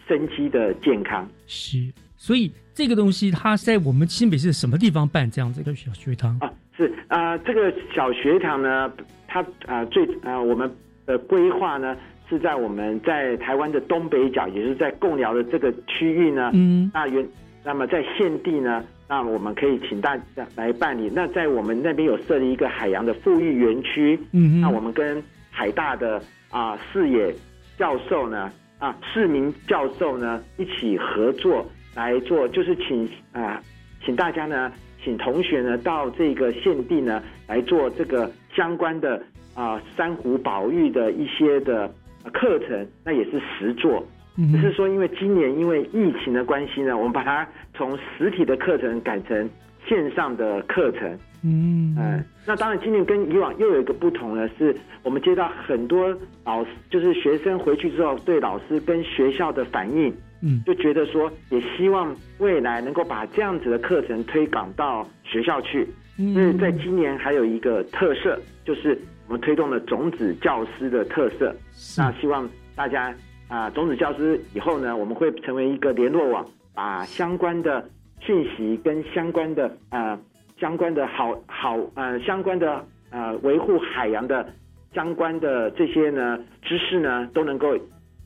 [0.07, 1.27] 生机的健康。
[1.45, 2.49] 是，所以
[2.81, 6.35] 这个东西它在我们新北市什么地方办这样子一个小学堂？
[6.39, 8.91] 啊，是啊、这个小学堂呢，
[9.27, 10.67] 它啊、最啊、我们
[11.05, 11.95] 的规划呢，
[12.27, 16.49] 是在我们在台湾的东北角，也是在贡寮的这个区域呢。
[16.55, 17.23] 嗯，那原
[17.63, 21.07] 那么在现地呢，那我们可以请大家来办理。
[21.13, 24.19] 那在我们那边有设立一个海洋的富裕园区。
[24.31, 27.31] 嗯那我们跟海大的啊视野
[27.77, 31.63] 教授呢啊市民教授呢一起合作
[31.95, 33.61] 来做，就是请啊
[34.05, 34.71] 请大家呢，
[35.03, 39.21] 请同学呢到这个县地呢来做这个相关的
[39.53, 41.93] 啊珊瑚保育的一些的
[42.33, 44.05] 课程，那也是实做。
[44.51, 49.47] 只是说，因为今年因为疫情的关系呢，我们把它从实体的课程改成
[49.85, 51.19] 线上的课程。
[51.43, 65.87] 嗯嗯，那当然，今年跟以往又有一个不同呢，是我们接到很多老师，就是学生回去之后对老师跟学校的反应，嗯，就觉得说，也希望未来能够把这样子的课程推广到学校去。
[66.17, 71.55] 嗯，因为在今年还有一个特色，就是我们推动了种子教师的特色。
[71.97, 73.15] 那希望大家
[73.47, 77.87] 啊、种子教师以后呢，我们会成为一个联络网，把相关的
[78.19, 80.17] 讯息跟相关的呃
[80.59, 84.47] 相关的好好呃相关的呃维护海洋的
[84.93, 87.77] 相关的这些呢知识呢，都能够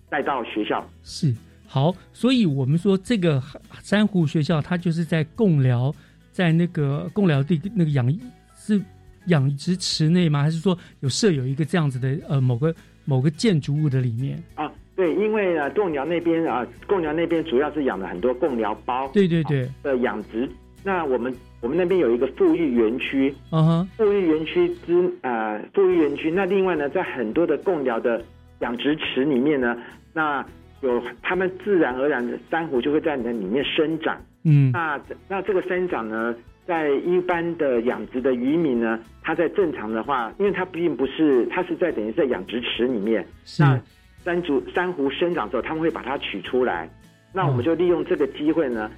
[0.10, 0.88] 带到学校。
[1.04, 1.34] 是
[1.68, 3.42] 好，所以我们说这个
[3.82, 5.94] 珊瑚学校，它就是在贡寮，
[6.32, 8.08] 在那个贡寮地那个养
[8.56, 8.80] 是
[9.28, 10.42] 养殖池内吗？
[10.42, 12.74] 还是说有设有一个这样子的呃某个
[13.04, 14.42] 某个建筑物的里面？
[14.56, 20.50] 啊，对，因为呢，贡寮那边啊，贡寮那边主要是养了很多贡寮包，对对对，的养殖。
[20.84, 26.30] 那我们我们那边有一个富裕园区，嗯哼，富裕园区之呃富裕园区。
[26.30, 28.24] 那另外呢，在很多的贡寮的
[28.60, 29.76] 养殖池里面呢，
[30.14, 30.46] 那
[30.82, 34.18] 有它们自然而然的珊瑚就会在你的里面生长。
[34.44, 36.36] 嗯，那那这个生长呢，
[36.68, 43.26] 在一般的养殖的渔民呢，他在正常的话，因为它并不是，它是在等于在养殖池里面，
[43.58, 43.80] 那
[44.24, 46.88] 珊瑚珊瑚生长之后，他们会把它取出来，
[47.34, 48.92] 那我们就利用这个机会呢，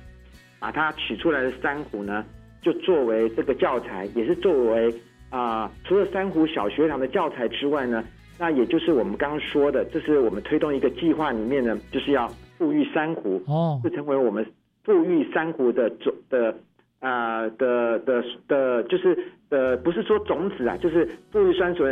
[0.60, 2.26] 把它取出来的珊瑚呢，
[2.62, 4.94] 就作为这个教材，也是作为
[5.30, 8.04] 啊、除了珊瑚小学堂的教材之外呢，
[8.38, 14.46] 那也就是我们刚刚说的，这是我们推动一个计划里面呢，就是要富裕珊瑚，哦，就成为我们
[14.84, 16.56] 富裕珊瑚的种的
[17.00, 19.18] 啊、的的的，就是
[19.50, 21.84] 呃，不是说种子啊，就是富裕珊瑚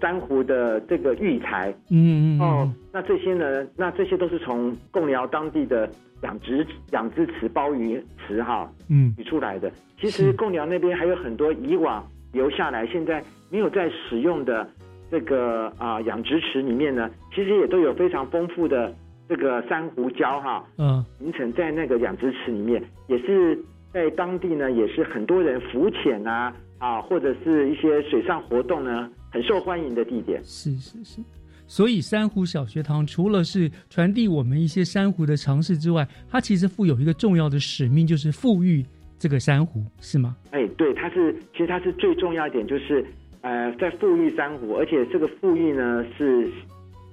[0.00, 1.74] 珊瑚的这个育材。
[1.90, 3.66] 嗯嗯哦，那这些呢？
[3.76, 5.90] 那这些都是从贡寮当地的
[6.22, 9.70] 养殖养殖池、鲍鱼池哈，嗯取出来的。
[10.00, 14.68] 其实贡寮那边还有很多以往留下来，现在没有在使用的
[15.12, 18.90] 这个啊、养殖池里面呢，其实也都有非常丰富的
[19.28, 30.42] 这个珊瑚礁哈，嗯形成在那个养殖池里面，也是在当地呢，也是很多人浮潜啊啊，或者是一些水上活动呢，很受欢迎的地点。
[30.42, 31.20] 是是是。
[31.66, 38.82] 所以珊瑚小学堂除了是传递我们一些珊瑚的常识之外，它其实负有一个重要的使命，就是富裕
[39.18, 40.34] 这个珊瑚，是吗？
[40.52, 43.04] 哎，对，它是其实它是最重要一点，就是
[43.42, 46.48] 呃，在富裕珊瑚，而且这个富裕呢是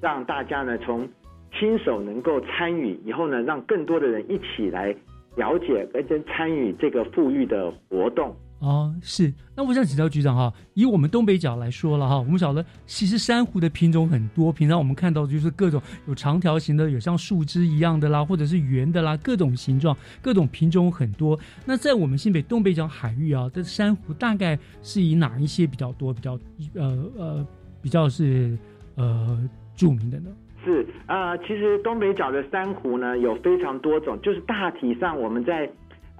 [0.02, 1.10] 让大家呢从
[1.54, 4.96] 亲手能够参与，以后呢让更多的人一起来
[5.36, 8.36] 了解跟参与这个富裕的活动。
[8.60, 9.34] 哦，是。
[9.56, 21.40] 那我想请教局长哈，以我们东北角来说了哈，我们晓得其实珊瑚的品种很多，平常我们看到就是各种有长条形的，有像树枝一样的啦，或者是圆的啦，各种形状、各种品种很多。
[21.66, 26.38] 那在我们新北东北角海域啊，这珊瑚大概是以哪一些比较多、比较
[26.74, 27.48] 呃呃
[27.82, 28.58] 比较是
[28.96, 29.40] 呃
[29.76, 30.30] 著名的呢？
[30.66, 35.70] 是啊、呃其实东北角的珊瑚呢有非常多种，就是大体上我们在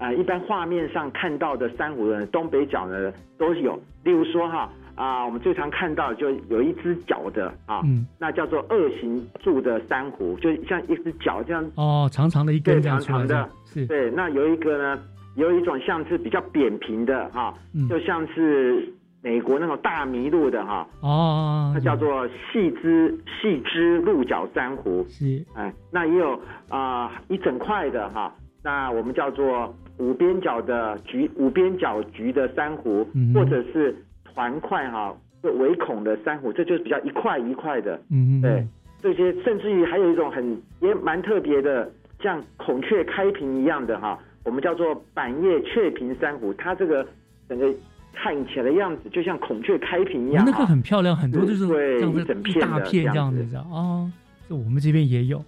[0.00, 3.78] 呃一般画面上看到的珊瑚呢，东北角呢都有。
[4.02, 14.10] 例如说哈啊、我们最常看到就有一只脚的啊，嗯那叫做二形柱的珊瑚，就像一只脚这样哦，长长的一根对这样长长的，是对。
[14.10, 15.02] 那有一个呢，
[15.36, 25.06] 有一种像是比较扁平的哈，嗯就像是美国那种大麋鹿的哈，哦，它叫做细枝细枝鹿角珊瑚。
[25.08, 38.00] 是，哎，那也有啊、一整块的哈，那我们叫做五边角的橘五边角橘的珊瑚，嗯或者是团块哈，就围孔的珊瑚，这就是比较一块一块的。
[38.10, 38.66] 嗯对，
[39.02, 41.88] 这些甚至于还有一种很也蛮特别的，
[42.22, 47.06] 像孔雀开屏一样的哈，我们叫做板叶雀屏珊瑚，它这个
[47.48, 47.72] 整个
[48.14, 53.52] 看起来的样子就像孔雀开屏一样那个很漂亮，很多就是对这样子一整片的大片这样子子。
[53.54, 54.10] 的哦。
[54.48, 55.44] 这我们这边也有，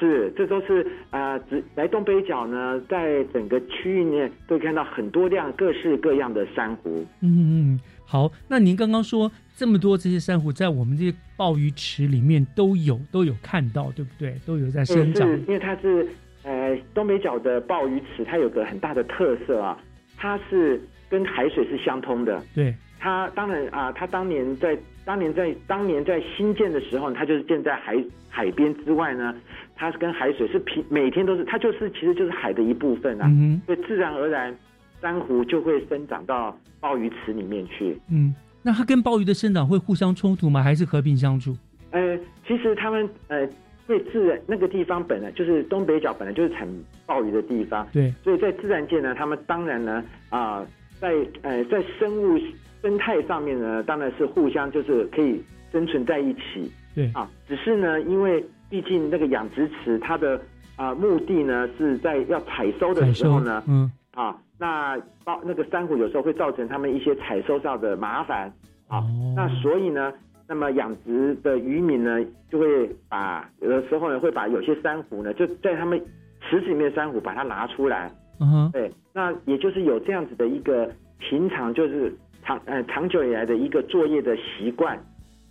[0.00, 7.06] 是，这都是啊，只、来东北角呢，在整个区域内都可以看到很多量各式各样的珊瑚。
[7.20, 14.34] 嗯嗯，好，那您刚刚说这么多这些珊瑚在我们这些鲍鱼池里面都有都有看到，对不对？
[14.46, 15.28] 都有在生长。
[15.42, 16.08] 因为它是
[16.42, 19.78] 呃东北角的鲍鱼池，它有个很大的特色啊，
[20.16, 20.80] 它是
[21.10, 22.42] 跟海水是相通的。
[22.54, 22.74] 对。
[23.02, 27.96] 它当然啊，它当年在当年在当年在新建的时候，它就是建在海
[28.28, 29.34] 海边之外呢，
[29.80, 34.54] 它是跟海水是平每天都是，它就是其实就是海的一部分啊，嗯所以自然而然
[35.00, 37.98] 珊瑚就会生长到鲍鱼池里面去。
[38.10, 40.62] 嗯，那它跟鲍鱼的生长会互相冲突吗？
[40.62, 41.56] 还是和平相处？
[41.92, 43.48] 呃，其实他们呃
[43.86, 46.68] 会自然那个地方本来就是东北角本来就是产
[47.06, 50.62] 鲍鱼的地方，对，所以在自然界呢，他们当然呢啊
[51.00, 52.38] 在呃在生物。
[52.82, 55.38] 生态上面呢，当然是互相就是可以
[55.70, 56.72] 生存在一起。
[56.94, 60.40] 对啊，只是呢，因为毕竟那个养殖池它的
[60.76, 68.50] 啊目的呢是在要采收的时候呢，嗯啊，那包那个珊瑚有时候会造成他们一些采收上的麻烦
[68.88, 69.04] 啊。
[69.36, 70.12] 那所以呢，
[70.48, 76.00] 那么养殖的渔民呢就会把有的时候呢会把有些珊瑚呢就在他们
[76.48, 78.10] 池子里面的珊瑚把它拿出来。
[78.40, 82.16] 嗯对，那也就是有这样子的一个平常就是。
[82.42, 84.98] 长呃长久以来的一个作业的习惯，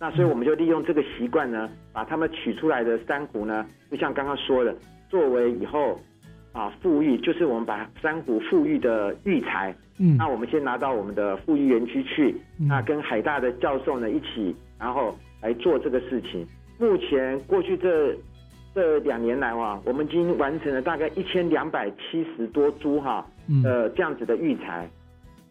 [0.00, 4.74] 那所以我们就利用这个习惯呢，把他们取出来的珊瑚呢，就像刚刚说的，
[5.10, 6.00] 作为以后
[6.52, 16.46] 啊富裕，就是我们把珊瑚富裕的育材，嗯，那我们先拿到我们的富裕园区去，那跟海大的教授呢一起，然后来做这个事情。
[16.78, 18.16] 目前过去这
[18.74, 23.26] 这两年来哇，我们已经完成了大概一千两百七十多株哈，
[23.64, 24.88] 呃这样子的育材。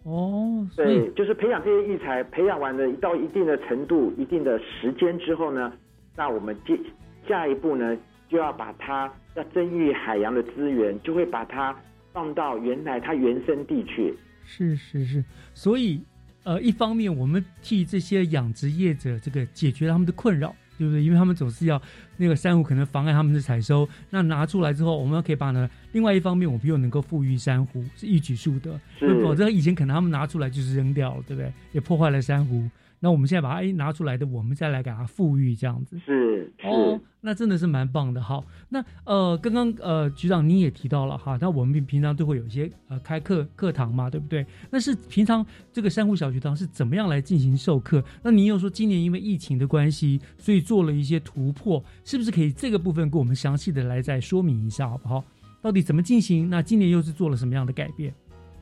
[0.10, 5.72] 哦，对，就是培养这些育才，培养完了到一定的程度、一定的时间之后呢，
[6.16, 6.80] 那我们接
[7.28, 7.96] 下一步呢，
[8.28, 11.76] 就要把它要增育海洋的资源，就会把它
[12.12, 14.14] 放到原来它原生地去。
[14.44, 16.02] 是是是，所以
[16.44, 20.56] 呃，一方面我们替这些养殖业者这个解决他们的困扰。
[20.80, 21.04] 对不对？
[21.04, 21.80] 因为他们总是要
[22.18, 25.70] 那个珊瑚可能妨碍他们的采收，那拿出来之后，我们可以把呢。
[25.92, 28.80] 另外一方面，我们又能够富裕珊瑚，是一举数得。
[29.22, 31.52] 否则以前可能他们拿出来就是扔掉了，对不对？
[31.74, 32.70] 也破坏了珊瑚。
[33.00, 38.22] 那我们现在把它哎拿出来的，我们再来给它富裕，这样子是哦，那真的是蛮棒的。
[38.22, 44.46] 好，那呃，刚刚呃局长你也提到了哈，那我们平平常都会有一些呃开课课堂嘛，对不对？
[44.70, 48.04] 那是平常这个珊瑚小学堂是怎么样来进行授课？
[48.22, 55.24] 那您又说今年因为疫情的关系，所以做了一些突破，是不是可以这个部分给我们详细的来再说明一下，好不好？
[55.62, 56.50] 到底怎么进行？
[56.50, 58.14] 那今年又是做了什么样的改变？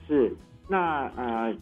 [0.08, 0.32] 是
[0.70, 1.56] 那呃。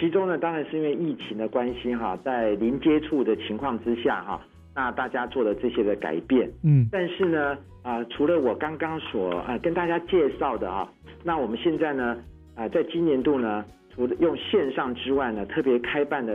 [0.00, 4.40] 其中呢，当然是因为疫情的关系哈，在零接触的情况之下哈，
[4.74, 6.50] 那大家做了这些的改变。
[6.64, 10.90] 嗯，但是呢，啊，除了我刚刚所啊跟大家介绍的啊，
[11.22, 12.16] 那我们现在呢，
[12.54, 13.62] 啊，在今年度呢，
[13.94, 16.32] 除了用线上之外呢，特别开办的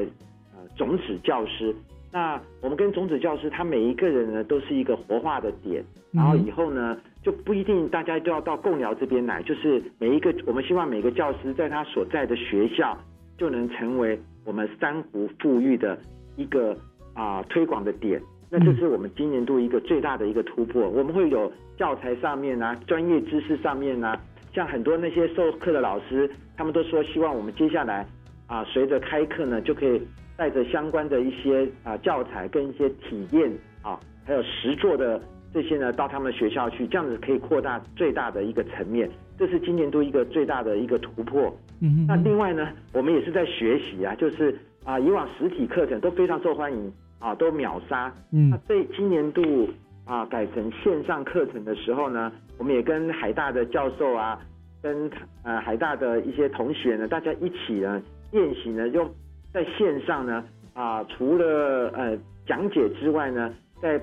[0.54, 1.76] 呃种子教师。
[2.12, 5.84] 那我们跟种子教师，他每一个人呢，都是一个活化的点。
[6.14, 12.96] 然后以后呢，就不一定大家都要到共寮这边来，就是每一个我们希望每个教师在他所在的学校。
[13.38, 15.98] 就能成为我们珊瑚富裕的
[16.36, 16.78] 一个
[17.14, 20.88] 啊推广的点，那这是我们今年度一个最大的一个突破。
[20.90, 24.20] 我们会有教材上面啊，专业知识上面啊，
[24.54, 28.06] 像很多那些授课的老师，他们都说希望我们接下来
[28.48, 30.02] 啊，随着开课呢，就可以
[30.38, 35.22] 带着相关的一些啊教材跟一些体验啊，还有实作的
[35.56, 39.10] 这些呢，到他们学校去，这样子可以扩大最大的一个层面。
[39.40, 41.50] 这是今年度一个最大的一个突破。
[41.80, 44.54] 嗯，那另外呢，我们也是在学习啊，就是
[44.84, 48.14] 啊，以往实体课程都非常受欢迎啊，都秒杀。
[48.34, 49.70] 嗯，那这今年度
[50.04, 54.38] 啊改成线上课程的时候呢，我们也跟海大的教授啊，
[54.82, 55.10] 跟
[55.44, 58.02] 呃海大的一些同学呢，大家一起呢
[58.34, 59.10] 练习呢，用
[59.54, 60.44] 在线上呢
[60.74, 63.98] 啊，除了呃讲解之外呢，在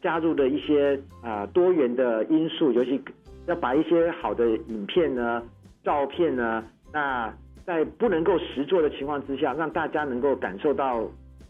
[0.00, 3.00] 加入的一些啊多元的因素，尤其。
[3.46, 5.42] 要把一些好的影片呢、
[5.82, 7.32] 照片呢，那
[7.64, 11.02] 在不能够实做的情况之下，让大家能够感受到，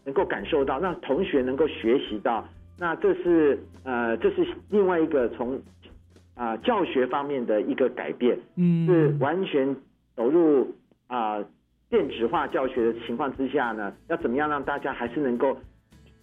[0.05, 2.47] 能够感受到，让同学能够学习到，
[2.79, 5.61] 那这是呃，这是另外一个从
[6.37, 9.75] 啊教学方面的一个改变，嗯，是完全
[10.15, 10.73] 走入
[11.09, 11.45] 啊
[11.91, 15.59] 电子化教学的情况之下呢，要怎么样让大家还是能够。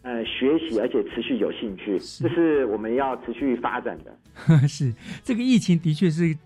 [0.05, 4.15] 呃，学习而且持续有兴趣，这是我们要持续发展的。
[4.67, 4.93] 是
[5.23, 6.37] 这个疫情的确是，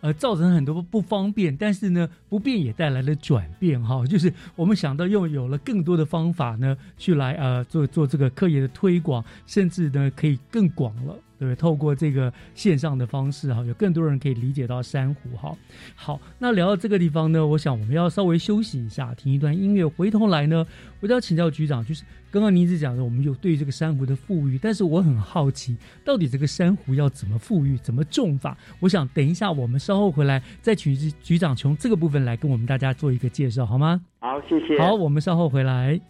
[0.00, 4.04] 呃，造成很多不方便，但是呢，不便也带来了转变哈。
[4.04, 11.56] 就是我们想到用有了更多的方法呢，去来呃做做这个课业的推广，甚至呢可以更广了对不对？
[11.56, 15.56] 透过这个线上的方式哈，有更多人可以理解到珊瑚哈。
[15.94, 20.66] 好，那聊到这个地方呢，我想我们要稍微休息一下，听一段音乐，回头来呢，
[21.00, 28.56] 我就要请教局长，就是刚刚您一直讲的，我们有对这个珊瑚的富裕，但是我很好奇，到底这个珊瑚要怎么富裕，怎么种法？
[28.80, 34.00] 我想等一下我们稍后回来再请局长从这个部分来跟我们大家做一个介绍，好吗？
[34.20, 34.78] 好，谢谢。
[34.78, 36.00] 好，我们稍后回来。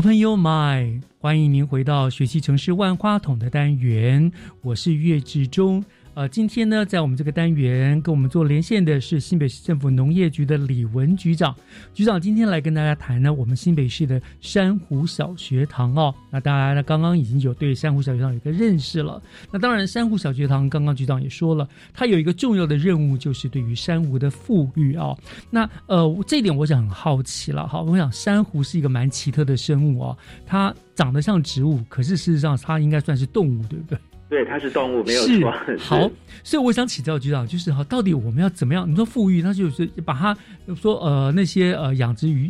[0.00, 4.32] Open your mind，欢迎您回到学习城市万花筒的单元，
[4.62, 5.84] 我是岳志忠。
[6.14, 11.54] 呃，今天呢，在我们这个单元跟我们做连线的是新北市政府农业局的李文局长。
[11.94, 16.12] 局长今天来跟大家谈呢，我们新北市的珊瑚小学堂哦。
[16.28, 19.22] 那大家呢，刚刚已经有对珊瑚小学堂有一个认识了。
[19.52, 25.16] 那当然，珊瑚小学堂刚刚局长也说了，它有一个重要的任务，就是对于珊瑚的富裕哦。
[25.48, 27.80] 那呃，这一点我想很好奇了哈。
[27.80, 33.98] 我想珊瑚是一个蛮奇特的生物哦，它长得像植物，可是事实上它应该算是动物，对不对？
[34.30, 35.52] 对，它是动物，没有错。
[35.76, 36.10] 好，
[36.44, 38.88] 所以我想请教局长，就是哈，到底我们要怎么样？
[38.88, 40.34] 你说富裕，那就是把它
[40.76, 42.48] 说呃那些呃养殖渔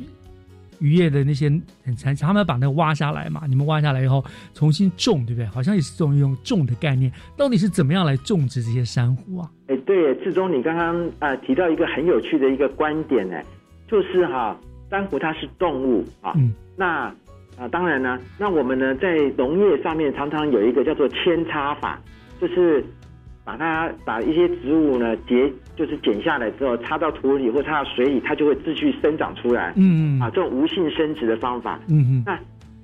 [0.79, 1.49] 渔业的那些
[1.83, 4.23] 很残，他们把那个挖下来嘛，你们挖下来以后
[4.53, 5.47] 重新种，对不对？
[5.47, 7.11] 好像也是这种用种的概念。
[7.35, 9.51] 到底是怎么样来种植这些珊瑚啊？
[9.69, 13.41] 哎，对，志忠，你刚刚啊提到一个很有趣的一个观点呢，
[13.89, 14.55] 就是哈，
[14.91, 17.11] 珊瑚它是动物啊，嗯，那。
[17.61, 22.01] 啊，当然呢，那我们呢在农业上面常常有一个叫做扦插法，
[22.41, 22.83] 就是
[23.45, 29.75] 把它把一些植物呢截，就是剪下来之后插到土里或插到水里，它就会继续生长出来。
[29.77, 30.21] 嗯嗯。
[30.23, 31.79] 啊，这种无性生殖的方法。
[31.91, 32.23] 嗯嗯。
[32.25, 32.39] 那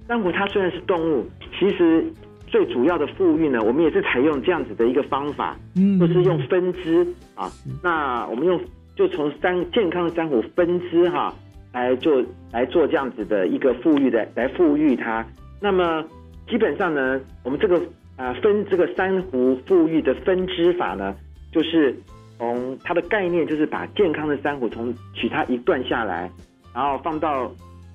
[0.07, 1.27] 珊瑚它虽然是动物，
[1.59, 2.05] 其实
[2.47, 7.03] 最主要的富裕呢，我们也是采用这样子的一个方法，嗯，就是用分支
[7.35, 7.51] 啊。
[7.83, 8.61] 那我们用
[8.95, 11.35] 就从珊健康的珊瑚分支哈。
[11.77, 15.23] 来做来做这样子的一个富裕的来富裕它，
[15.61, 16.03] 那么
[16.49, 17.79] 基本上呢，我们这个
[18.17, 21.15] 啊分这个珊瑚富裕的分支法呢，
[21.53, 21.95] 就是
[22.39, 26.31] 从它的概念就是把健康的珊瑚从取它一段下来，
[26.75, 27.53] 然后放到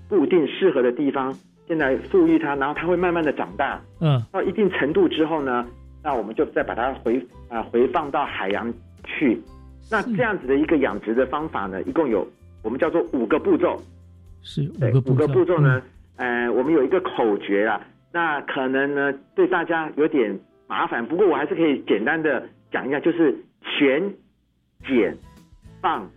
[0.07, 1.36] 固定适合的地方，
[1.67, 5.65] 现在富裕它，然后它会慢慢的长大，嗯，到一定程度之后呢，
[6.03, 7.19] 那我们就再把它回
[7.49, 8.71] 啊回放到海洋
[9.05, 9.41] 去，
[9.89, 12.27] 那这样子的一个养殖的方法呢，一共有。
[12.64, 13.82] 我们叫做五个步骤，
[14.43, 15.82] 是五个五个步骤呢。
[16.18, 17.82] 呃，我们有一个口诀啊，
[18.12, 20.38] 那可能呢对大家有点
[20.68, 24.14] 麻烦，不过我还是可以简单的讲一下，就是旋、
[24.88, 25.18] 剪、
[25.82, 26.07] 放、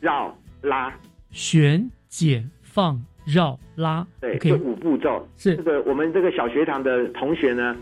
[0.00, 0.90] 绕、拉。
[1.30, 4.06] 旋、剪、放、绕、拉。
[4.20, 7.76] 对，这五步骤是这个我们这个小学堂的同学呢，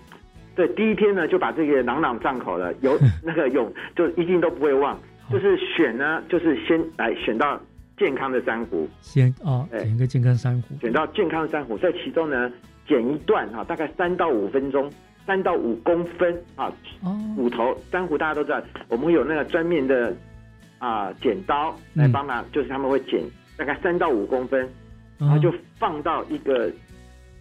[0.56, 4.98] 对第一天呢就把这个朗朗上口了，有 那个有就一定都不会忘。
[5.30, 7.60] 就是选呢，就是先来选到。
[7.98, 12.50] 健康的珊瑚，先啊，剪一个健康珊瑚，选到健康的珊瑚，在其中呢，
[12.86, 14.90] 剪一段哈，大概三到五分钟，
[15.26, 16.72] 三到五公分啊，
[17.36, 20.16] 骨头珊瑚大家都知道，我们会有那个专门的
[20.78, 23.20] 啊剪刀来帮忙，就是他们会剪
[23.56, 24.68] 大概三到五公分，
[25.18, 26.70] 然后就放到一个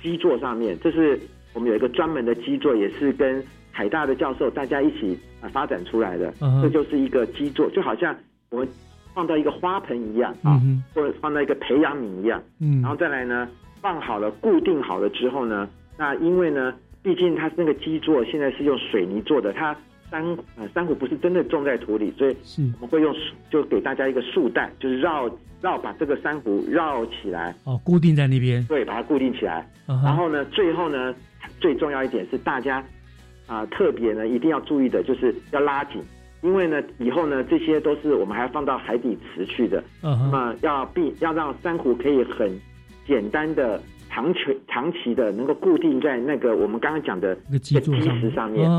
[0.01, 1.19] 基座上面，这是
[1.53, 6.33] 我们有一个专门的基座，也是跟海大的教授大家一起啊发展出来的，
[6.63, 8.15] 这就是一个基座，就好像
[8.49, 8.67] 我们。
[9.17, 10.61] 放到一个花盆一样啊，
[10.93, 13.49] 或者放到一个培养皿一样，嗯，然后再来呢，
[13.81, 19.75] 放好了、固定好了之后呢，那因为呢，毕竟它那个基座现在是用水泥做的，它
[20.11, 20.23] 山
[20.55, 22.37] 呃珊瑚不是真的种在土里，所以
[22.75, 23.11] 我们会用
[23.49, 25.27] 就给大家一个束带，就是绕
[25.63, 29.67] 绕把这个珊瑚绕起来，哦，固定在那边，对，把它固定起来。
[29.87, 31.15] 然后呢，最后呢，
[31.59, 32.85] 最重要一点是大家
[33.47, 36.03] 啊特别呢一定要注意的就是要拉紧。
[36.41, 39.83] 因为呢，以后呢，这些都是我们还要放到海底池去的。
[40.03, 42.51] 嗯那么要避，要让珊瑚可以很
[43.05, 48.69] 简单的长期、长期的能够固定在那个我们刚刚讲的那个基石上面，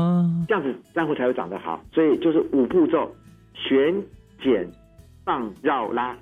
[0.47, 1.83] 这样子珊瑚才会长得好。
[1.91, 3.11] 所以就是五步骤：
[3.53, 3.93] 旋、
[4.41, 4.69] 剪、
[5.25, 6.15] 放、绕、拉。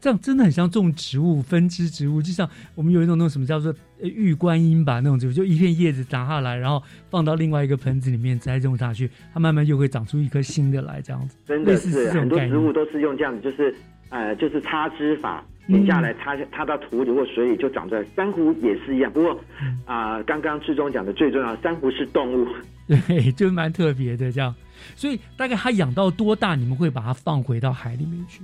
[0.00, 11.36] 这样真的很像种植物，分支植物，就像我们有一种那种什么叫做玉观音吧，那种植物，就一片叶子长下来，然后放到另外一个盆子里面栽种下去，它慢慢又会长出一颗新的来，这样子。
[11.44, 13.74] 真的是很多植物都是用这样子，就是
[14.10, 18.04] 呃，就是插枝法，剪下来插插到土里或水里就长出来。
[18.14, 19.38] 珊瑚也是一样，不过
[19.84, 22.46] 啊，刚刚志忠讲的最重要，珊瑚是动物，
[22.86, 24.54] 对，就蛮特别的这样。
[24.94, 28.42] 所以大概它养到多大，你们会把它放回到海里面去？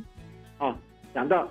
[1.15, 1.17] 哦。
[1.17, 1.49] 讲到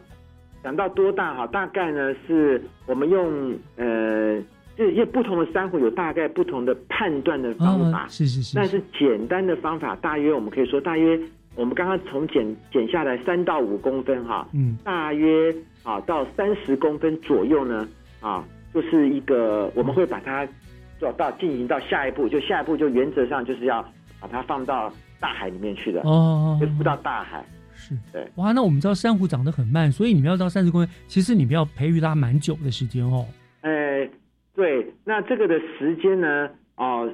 [0.63, 1.47] 讲到多大哈？
[1.47, 4.39] 大概呢是我们用呃，
[4.77, 8.55] 就因为不同的珊瑚有大概不同的判断的方法，是是是。
[8.55, 11.19] 但是简单的方法，大约我们可以说，大约
[11.55, 15.53] 我们刚刚从剪剪下来三到五公分哈，嗯，大约
[15.83, 17.87] 啊到三十公分左右呢
[18.21, 18.43] 啊，
[18.73, 20.47] 就是一个我们会把它
[20.99, 23.83] 做到进行到下一步，就下一步就原则上就是要
[24.19, 27.45] 把它放到大海里面去的哦，就浮到大海。
[27.83, 33.25] 是对哇，那我们知道珊瑚长得很慢，所以你们要到三十公分，其实你们要培育它蛮久的时间哦。
[33.61, 34.09] 哎，
[34.55, 36.49] 对，那这个的时间呢？
[36.77, 37.07] 哦，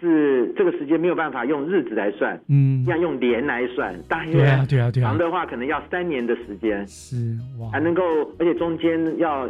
[0.00, 3.94] 是这个时间没有办法用日子来算，嗯，要用年来算。
[4.08, 5.06] 大约对啊，对啊，对啊。
[5.06, 7.16] 长的话可能要三年的时间，是
[7.58, 8.02] 哇，还能够，
[8.38, 9.48] 而且中间要，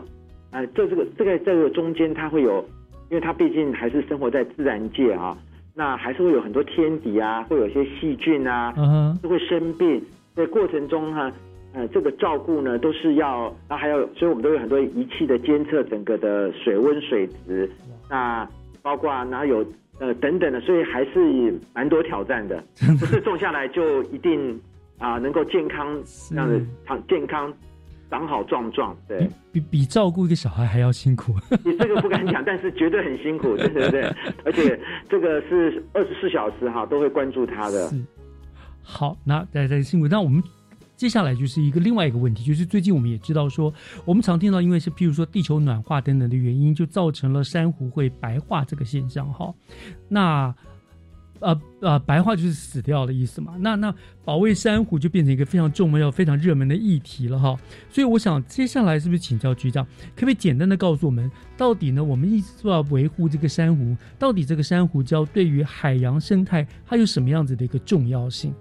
[0.50, 2.64] 呃，这这个这个这个中间它会有，
[3.10, 5.36] 因为它毕竟还是生活在自然界啊，
[5.74, 10.02] 那还是会有很多天敌啊，会有一些细菌啊，嗯，是会生病。
[10.34, 11.30] 在过程中哈，
[11.74, 17.70] 呃，这个照顾呢都是要，那还有，所以我们都有很多仪器的监测整个的水温、水质，
[18.08, 18.48] 那
[18.80, 19.64] 包括哪有
[19.98, 22.62] 呃等等的，所以还是蛮多挑战的，
[22.98, 24.58] 不是种下来就一定
[24.98, 27.52] 啊能够健康这样子长健康
[28.10, 31.32] 长好壮壮，对，比比照顾一个小孩还要辛苦。
[31.64, 34.02] 你这个不敢讲， 但是绝对很辛苦，对对对，
[34.44, 34.78] 而且
[35.08, 37.90] 这个是二十四小时哈都会关注他的。
[38.82, 40.08] 好，那大家辛苦。
[40.08, 40.42] 那我们
[40.96, 43.72] 接下来就是一个另外一个问题，就是最近我们也知道说，
[44.04, 49.32] 我们常听到，因为是譬如说地球暖化等等的原因，就造成了珊瑚会白化这个现象。
[49.32, 49.52] 哈，
[50.08, 50.54] 那
[51.40, 53.56] 呃呃，白化就是死掉的意思嘛。
[53.58, 53.92] 那那
[54.24, 57.58] 保卫珊瑚就变成一个非常重要、非常热门的议题了哈。
[57.90, 68.54] 所以我想接下来是不是请教局长，可不可以简单的告诉我们，到底呢，我们一直都要维护这个珊瑚，到底这个珊瑚礁对于海洋生态它有什么样子的一个重要性？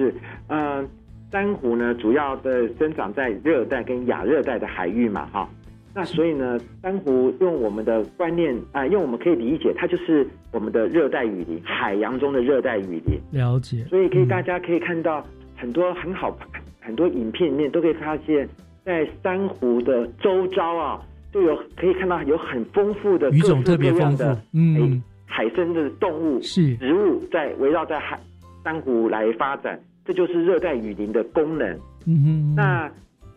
[0.00, 0.14] 是，
[0.48, 0.82] 呃，
[1.30, 5.46] 珊瑚呢，主要的生长在热带跟亚热带的海域嘛，哈。
[5.94, 13.20] 那所以呢，珊瑚用我们的观念啊，用我们可以理解，它就是我们的热带雨林，海洋中的热带雨林。
[13.30, 13.84] 了解。
[13.90, 15.22] 所以可以大家可以看到
[15.56, 16.34] 很多很好
[16.80, 18.48] 很多影片里面都可以发现，
[18.84, 24.24] 在珊瑚的周遭啊，就有可以看到有很丰富的各种特别丰富，
[24.54, 28.18] 嗯，海生的动物是植物在围绕在海。
[28.62, 29.80] 珊瑚来发展，
[30.10, 31.68] 这就是热带雨林的功能。
[32.04, 32.90] 嗯哼，那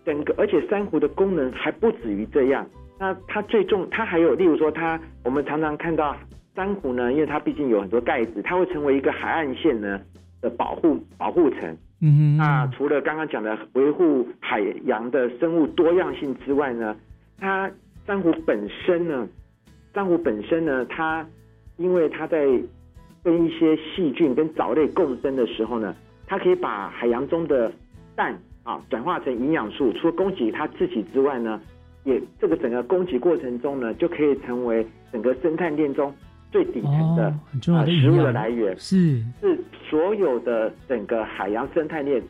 [0.03, 2.65] 整个而且珊瑚的功能还不止于这样。
[2.99, 6.17] 那它最重，它还有，例如说，它我们常常看到
[6.55, 10.01] 珊瑚呢，因为它毕竟有很多盖子，它会成为一个海岸线呢
[10.41, 11.77] 的保护保护层。
[12.01, 16.95] 嗯哼，那除了刚刚讲的维护海洋的生物多样性之外呢，
[17.39, 17.69] 它
[18.07, 19.27] 珊瑚本身呢，
[19.93, 21.23] 珊瑚本身呢，它
[21.77, 22.47] 因为它在
[23.23, 25.95] 跟一些细菌跟藻类共生的时候呢，
[26.25, 27.71] 它可以把海洋中的
[28.15, 31.61] 氮啊转化成营养素，除了供给它自己之外呢，
[32.03, 36.13] 也这个整个供给过程中呢，就可以成为整个生态链中
[36.51, 38.77] 最底层的很重要的食物的来源。
[38.79, 39.59] 是是
[39.89, 42.21] 所有的整个海洋生态链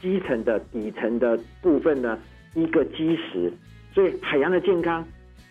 [0.00, 2.18] 基层的底层的部分呢
[2.54, 3.52] 一个基石，
[3.92, 5.04] 所以海洋的健康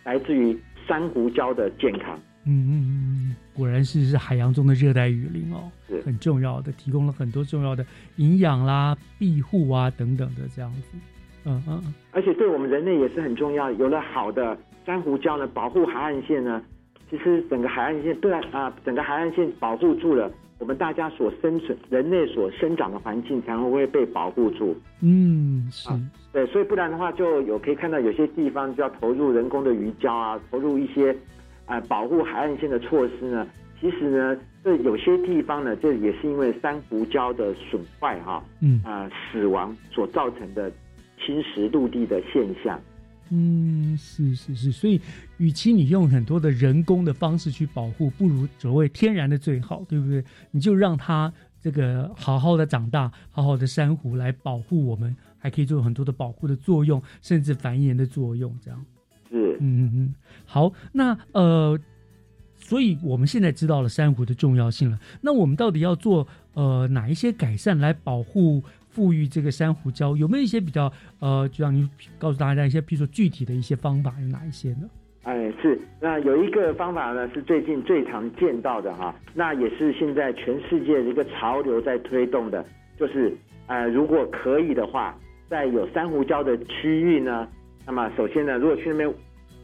[0.04, 2.20] 来自于珊瑚礁的健康。
[2.46, 3.19] 嗯嗯嗯，
[3.60, 7.86] 果然是是海洋中的热带雨林哦，是很重要的，提供了很多重要的
[8.16, 10.98] 营养啦、庇护啊等等的这样子。
[11.46, 13.70] 嗯嗯，而且对我们人类也是很重要。
[13.74, 16.62] 有了好的珊瑚礁呢，保护海岸线呢，
[17.10, 24.76] 其实整个海岸线对啊，整个海岸线保护住了，我们大家所生存、人类所生长的环境才会被保护住。
[25.02, 25.90] 嗯，是
[26.32, 31.16] 对，所以不然的话，就有可以看到有些地方就要投入人工的鱼礁啊，投入一些。
[31.70, 33.48] 啊，保护海岸线的措施呢？
[33.80, 40.70] 其实呢，这有些地方呢，这也是因为珊瑚礁的损坏哈，嗯啊死亡所造成的
[41.18, 42.78] 侵蚀陆地的现象。
[43.32, 45.00] 嗯，是是是，所以
[45.38, 50.24] 与其你用很多的人工的方式去保护，不如所谓天然的最好，对不对？
[50.50, 58.86] 你就让它这个好好的长大，好好的珊瑚来保护我们，还可以做很多的保护的作用，甚至繁衍的作用，这样。
[59.30, 60.16] 是，嗯嗯嗯，
[60.52, 61.78] 好，那呃，
[62.56, 64.98] 所以我们现在知道了珊瑚的重要性了。
[65.22, 71.88] 那我们到底要做呃哪一些改善来保护富裕这个珊瑚礁，有没有一些比较呃，就让您
[72.18, 74.90] 告诉大家一些，比如说具体的一些方法有哪一些呢？
[75.24, 82.66] 哎，是，那有一个方法呢，是最近最常见到的哈，那也是现在全世界的一个潮流在推动的，
[82.98, 83.32] 就是
[83.68, 85.16] 呃，如果可以的话，
[85.48, 87.48] 在有珊瑚礁的区域呢，
[87.86, 89.14] 那么首先呢，如果去那边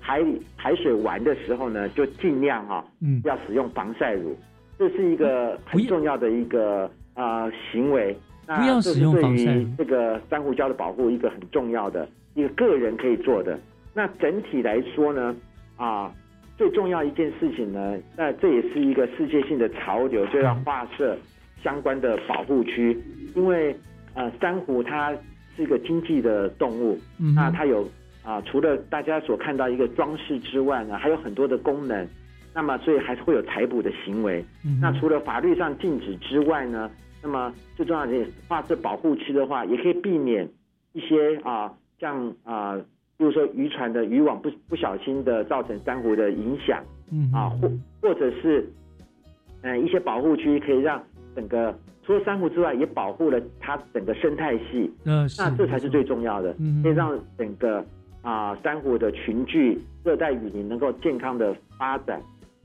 [0.06, 4.38] 海里海水玩的时候呢，就尽量哈，嗯，要使用防晒乳，
[4.78, 8.16] 这是一个很重要的一个啊行为。
[8.46, 13.60] 那不要使用防晒乳，这个珊瑚礁的保护一个很重要的一个个人可以做的。
[13.96, 15.36] 那整体来说呢，
[15.76, 16.14] 啊，
[16.56, 21.18] 最重要一件事情呢，那这也是一个世界性的潮流，就要划设
[21.64, 22.96] 相关的保护区，
[23.34, 23.76] 因为
[24.14, 25.12] 呃，珊瑚它
[25.56, 27.00] 是一个经济的动物，
[27.36, 27.90] 那它有
[28.26, 32.06] 啊，除了大家所看到一个装饰之外呢，还有很多的功能，
[32.54, 34.44] 那么所以还是会有采捕的行为。
[34.82, 36.92] 那除了法律上禁止之外呢，
[37.24, 40.50] 那么最重要的是划设保护区的话，也可以避免
[40.92, 42.78] 一些啊，像啊。
[43.18, 47.72] 比如说渔船的渔网不不小心的造成珊瑚的影响，嗯啊，或
[48.02, 48.70] 或者是，
[49.62, 51.02] 嗯，一些保护区可以让
[51.34, 51.74] 整个
[52.04, 56.54] 除了珊瑚之外，也保护了它整个生态系，嗯，那这才是最重要的，
[56.84, 57.82] 可以让整个
[58.26, 62.22] 啊珊瑚的群聚、热带雨林能够健康的发展。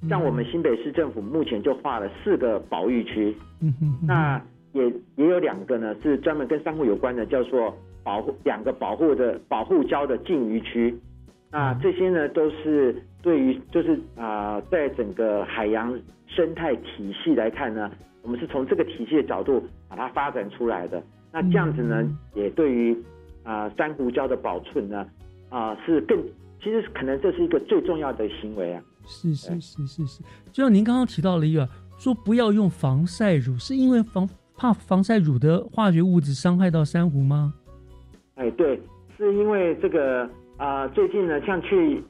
[0.08, 4.42] 像我们新北市政府目前就划了四个保育区，嗯哼，那
[4.72, 7.72] 也也有两个呢是专门跟珊瑚有关的，叫做。
[8.02, 10.98] 保护两个保护的保护礁的禁渔区，
[11.52, 15.94] 那这些呢都是对于就是啊，在整个海洋
[16.26, 17.90] 生态体系来看呢，
[18.22, 21.00] 我们是从这个体系的角度把它发展出来的。
[21.30, 22.02] 那这样子呢，
[22.34, 22.96] 也对于
[23.44, 25.06] 啊珊瑚礁的保存呢
[25.50, 26.18] 啊是更
[26.62, 28.82] 其实可能这是一个最重要的行为啊。
[29.06, 30.22] 是是是是是，
[30.52, 37.52] 就像您刚刚提到了一个说不要用防晒乳，是因为防怕防晒乳的化学物质伤害到珊瑚吗？
[38.36, 38.80] 哎，对，
[39.16, 40.28] 是因为这个
[40.58, 42.02] 啊，最近呢，像去，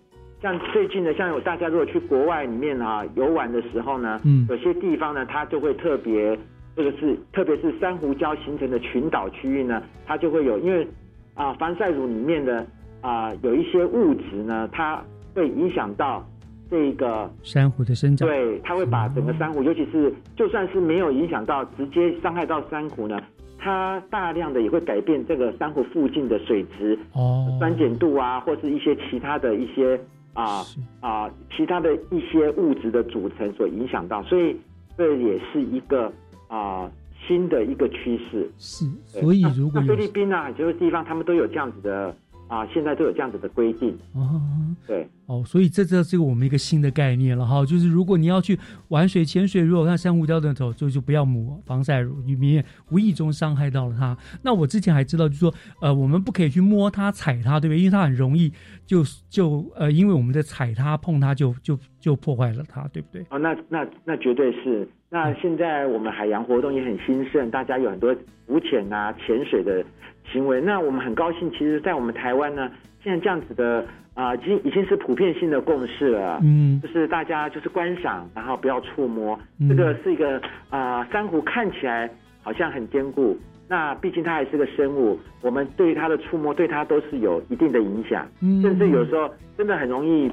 [0.42, 6.38] 像最近呢，像有大家如果去国外里面啊游玩的时候呢，嗯，有些地方呢，它就会特别，
[6.76, 10.86] 这个是特别是珊瑚礁形成的群岛区域呢，它就会有，因为
[11.34, 12.66] 啊，防晒乳里面的
[13.00, 15.02] 啊有一些物质呢，它
[15.34, 16.26] 会影响到
[16.70, 23.20] 这个珊瑚的生长，对，它会把整个珊瑚，尤其是就算是没有影响到直接伤害到珊瑚呢。
[23.58, 30.00] 它大量的也会改变这个珊瑚附近的水质哦，酸碱度啊，或是一些其他的一些
[30.32, 30.64] 啊
[31.00, 34.56] 啊其他的一些物质的组成所影响到，所以
[34.96, 36.10] 这也是一个
[36.48, 36.90] 啊
[37.26, 38.50] 新的一个趋势。
[38.58, 42.14] 是，所以如果菲律宾啊，这个地方他们都有这样子的。
[42.50, 44.42] 啊，现在都有这样子的规定哦，
[44.84, 54.18] 对哦，所以这这是我们一个新的概念了哈，就是如果你要去玩水、潜水，如果看珊瑚礁的时候，就就不要抹防晒乳，以免无意中伤害到了它。
[54.42, 57.78] 那我之前还知道，就是说，呃，我们不可以去摸它、踩它，对不对？
[57.78, 58.52] 因为它很容易
[58.84, 63.24] 就就呃，因为我们在踩它、碰它，就就就破坏了它，对不对？
[63.30, 64.88] 哦，那那那绝对是。
[65.08, 68.12] 那现在我们海洋活动也很兴盛，大家有很多
[68.48, 69.84] 浮潜啊、潜水的。
[70.26, 71.50] 行为，那我们很高兴。
[71.50, 72.70] 其实，在我们台湾呢，
[73.02, 76.38] 现在这样子的啊，已经已经是普遍性的共识了。
[76.42, 79.38] 嗯，就是大家就是观赏，然后不要触摸。
[79.68, 82.08] 这个是一个啊，珊瑚看起来
[82.42, 83.36] 好像很坚固，
[83.68, 88.28] 那毕竟它还是个生物，我们对于它的触摸对它都是有一定的影响，
[88.62, 90.30] 甚至有时候真的很容易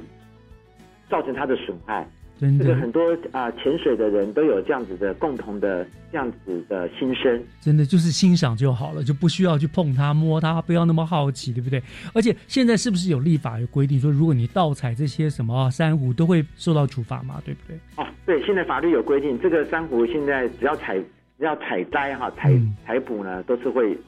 [1.08, 2.06] 造成它的损害。
[2.40, 7.42] 这个很多啊，潜水的人都有这样子的共同的这样子的心声。
[7.60, 11.82] 真的就是欣赏就好了，就不需要去碰它、摸它，不要那么好奇，对不对？
[12.14, 17.42] 而且现在是不是有立法有规定说，如果你盗采这些什么珊瑚，都会受到处罚嘛？
[17.44, 17.76] 对不对？
[17.96, 20.98] 哦，对，现在法律有规定，这个珊瑚现在只要采、
[21.38, 22.52] 只要采摘哈、采
[22.86, 23.98] 采捕呢，都是会。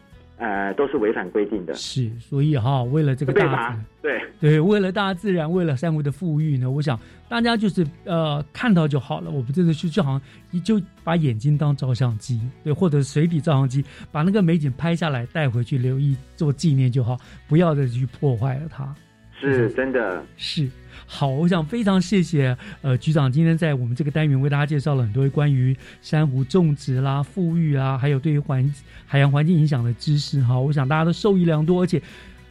[0.40, 1.74] 呃，都是违反规定的。
[1.74, 9.30] 是，所以哈，为了这个大自对对，为了大自然，为了珊瑚的富裕呢，我想大家就是呃看到就好了。
[9.30, 18.94] 我们真的是就好像你就把眼睛当照相机，对，或者水底照相机，把那个美景拍下来带回去留意做纪念就好，不要再去破坏了它。
[19.38, 20.68] 是真的是。
[21.12, 28.72] 好，我想非常谢谢呃局长今天在我们这个单元为大家介绍了很多关于珊瑚种植啦、富裕啊，还有对于环
[29.06, 30.56] 海洋环境影响的知识哈。
[30.56, 32.00] 我想大家都受益良多，而且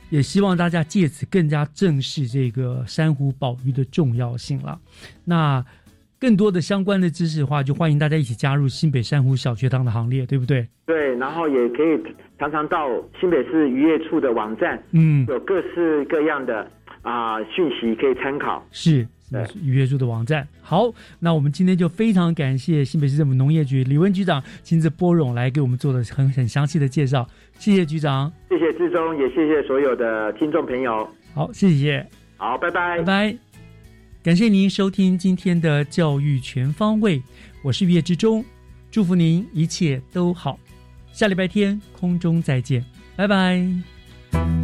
[0.10, 4.78] 也希望大家借此更加正视这个珊瑚保育的重要性了。
[5.24, 5.66] 那
[6.20, 10.68] 更多的相关的知识的话，就欢迎大家一起加入新北珊瑚小学堂的行列，对不对？
[10.86, 11.97] 对，然后也可以
[12.38, 12.89] 常常到
[13.22, 16.70] 新北市渔业处的网站，嗯，有各式各样的。
[17.02, 18.66] 啊，讯息可以参考。
[18.72, 19.08] 是
[19.62, 20.47] 预约住的网站。
[20.62, 27.28] 好，那我们今天就非常感谢新北市政府农业局李文局长亲自拨冗来给我们做的很很详细的介绍，
[27.60, 31.08] 谢谢局长，谢谢志忠，也谢谢所有的听众朋友。
[31.36, 32.06] 好，谢谢，
[32.38, 33.38] 好，拜拜，拜拜。
[34.24, 37.22] 感谢您收听今天的教育全方位，
[37.64, 38.43] 我是岳志忠，
[38.89, 40.60] 祝福您一切都好。
[41.12, 42.84] 下礼拜天空中再见，
[43.16, 44.59] 拜拜。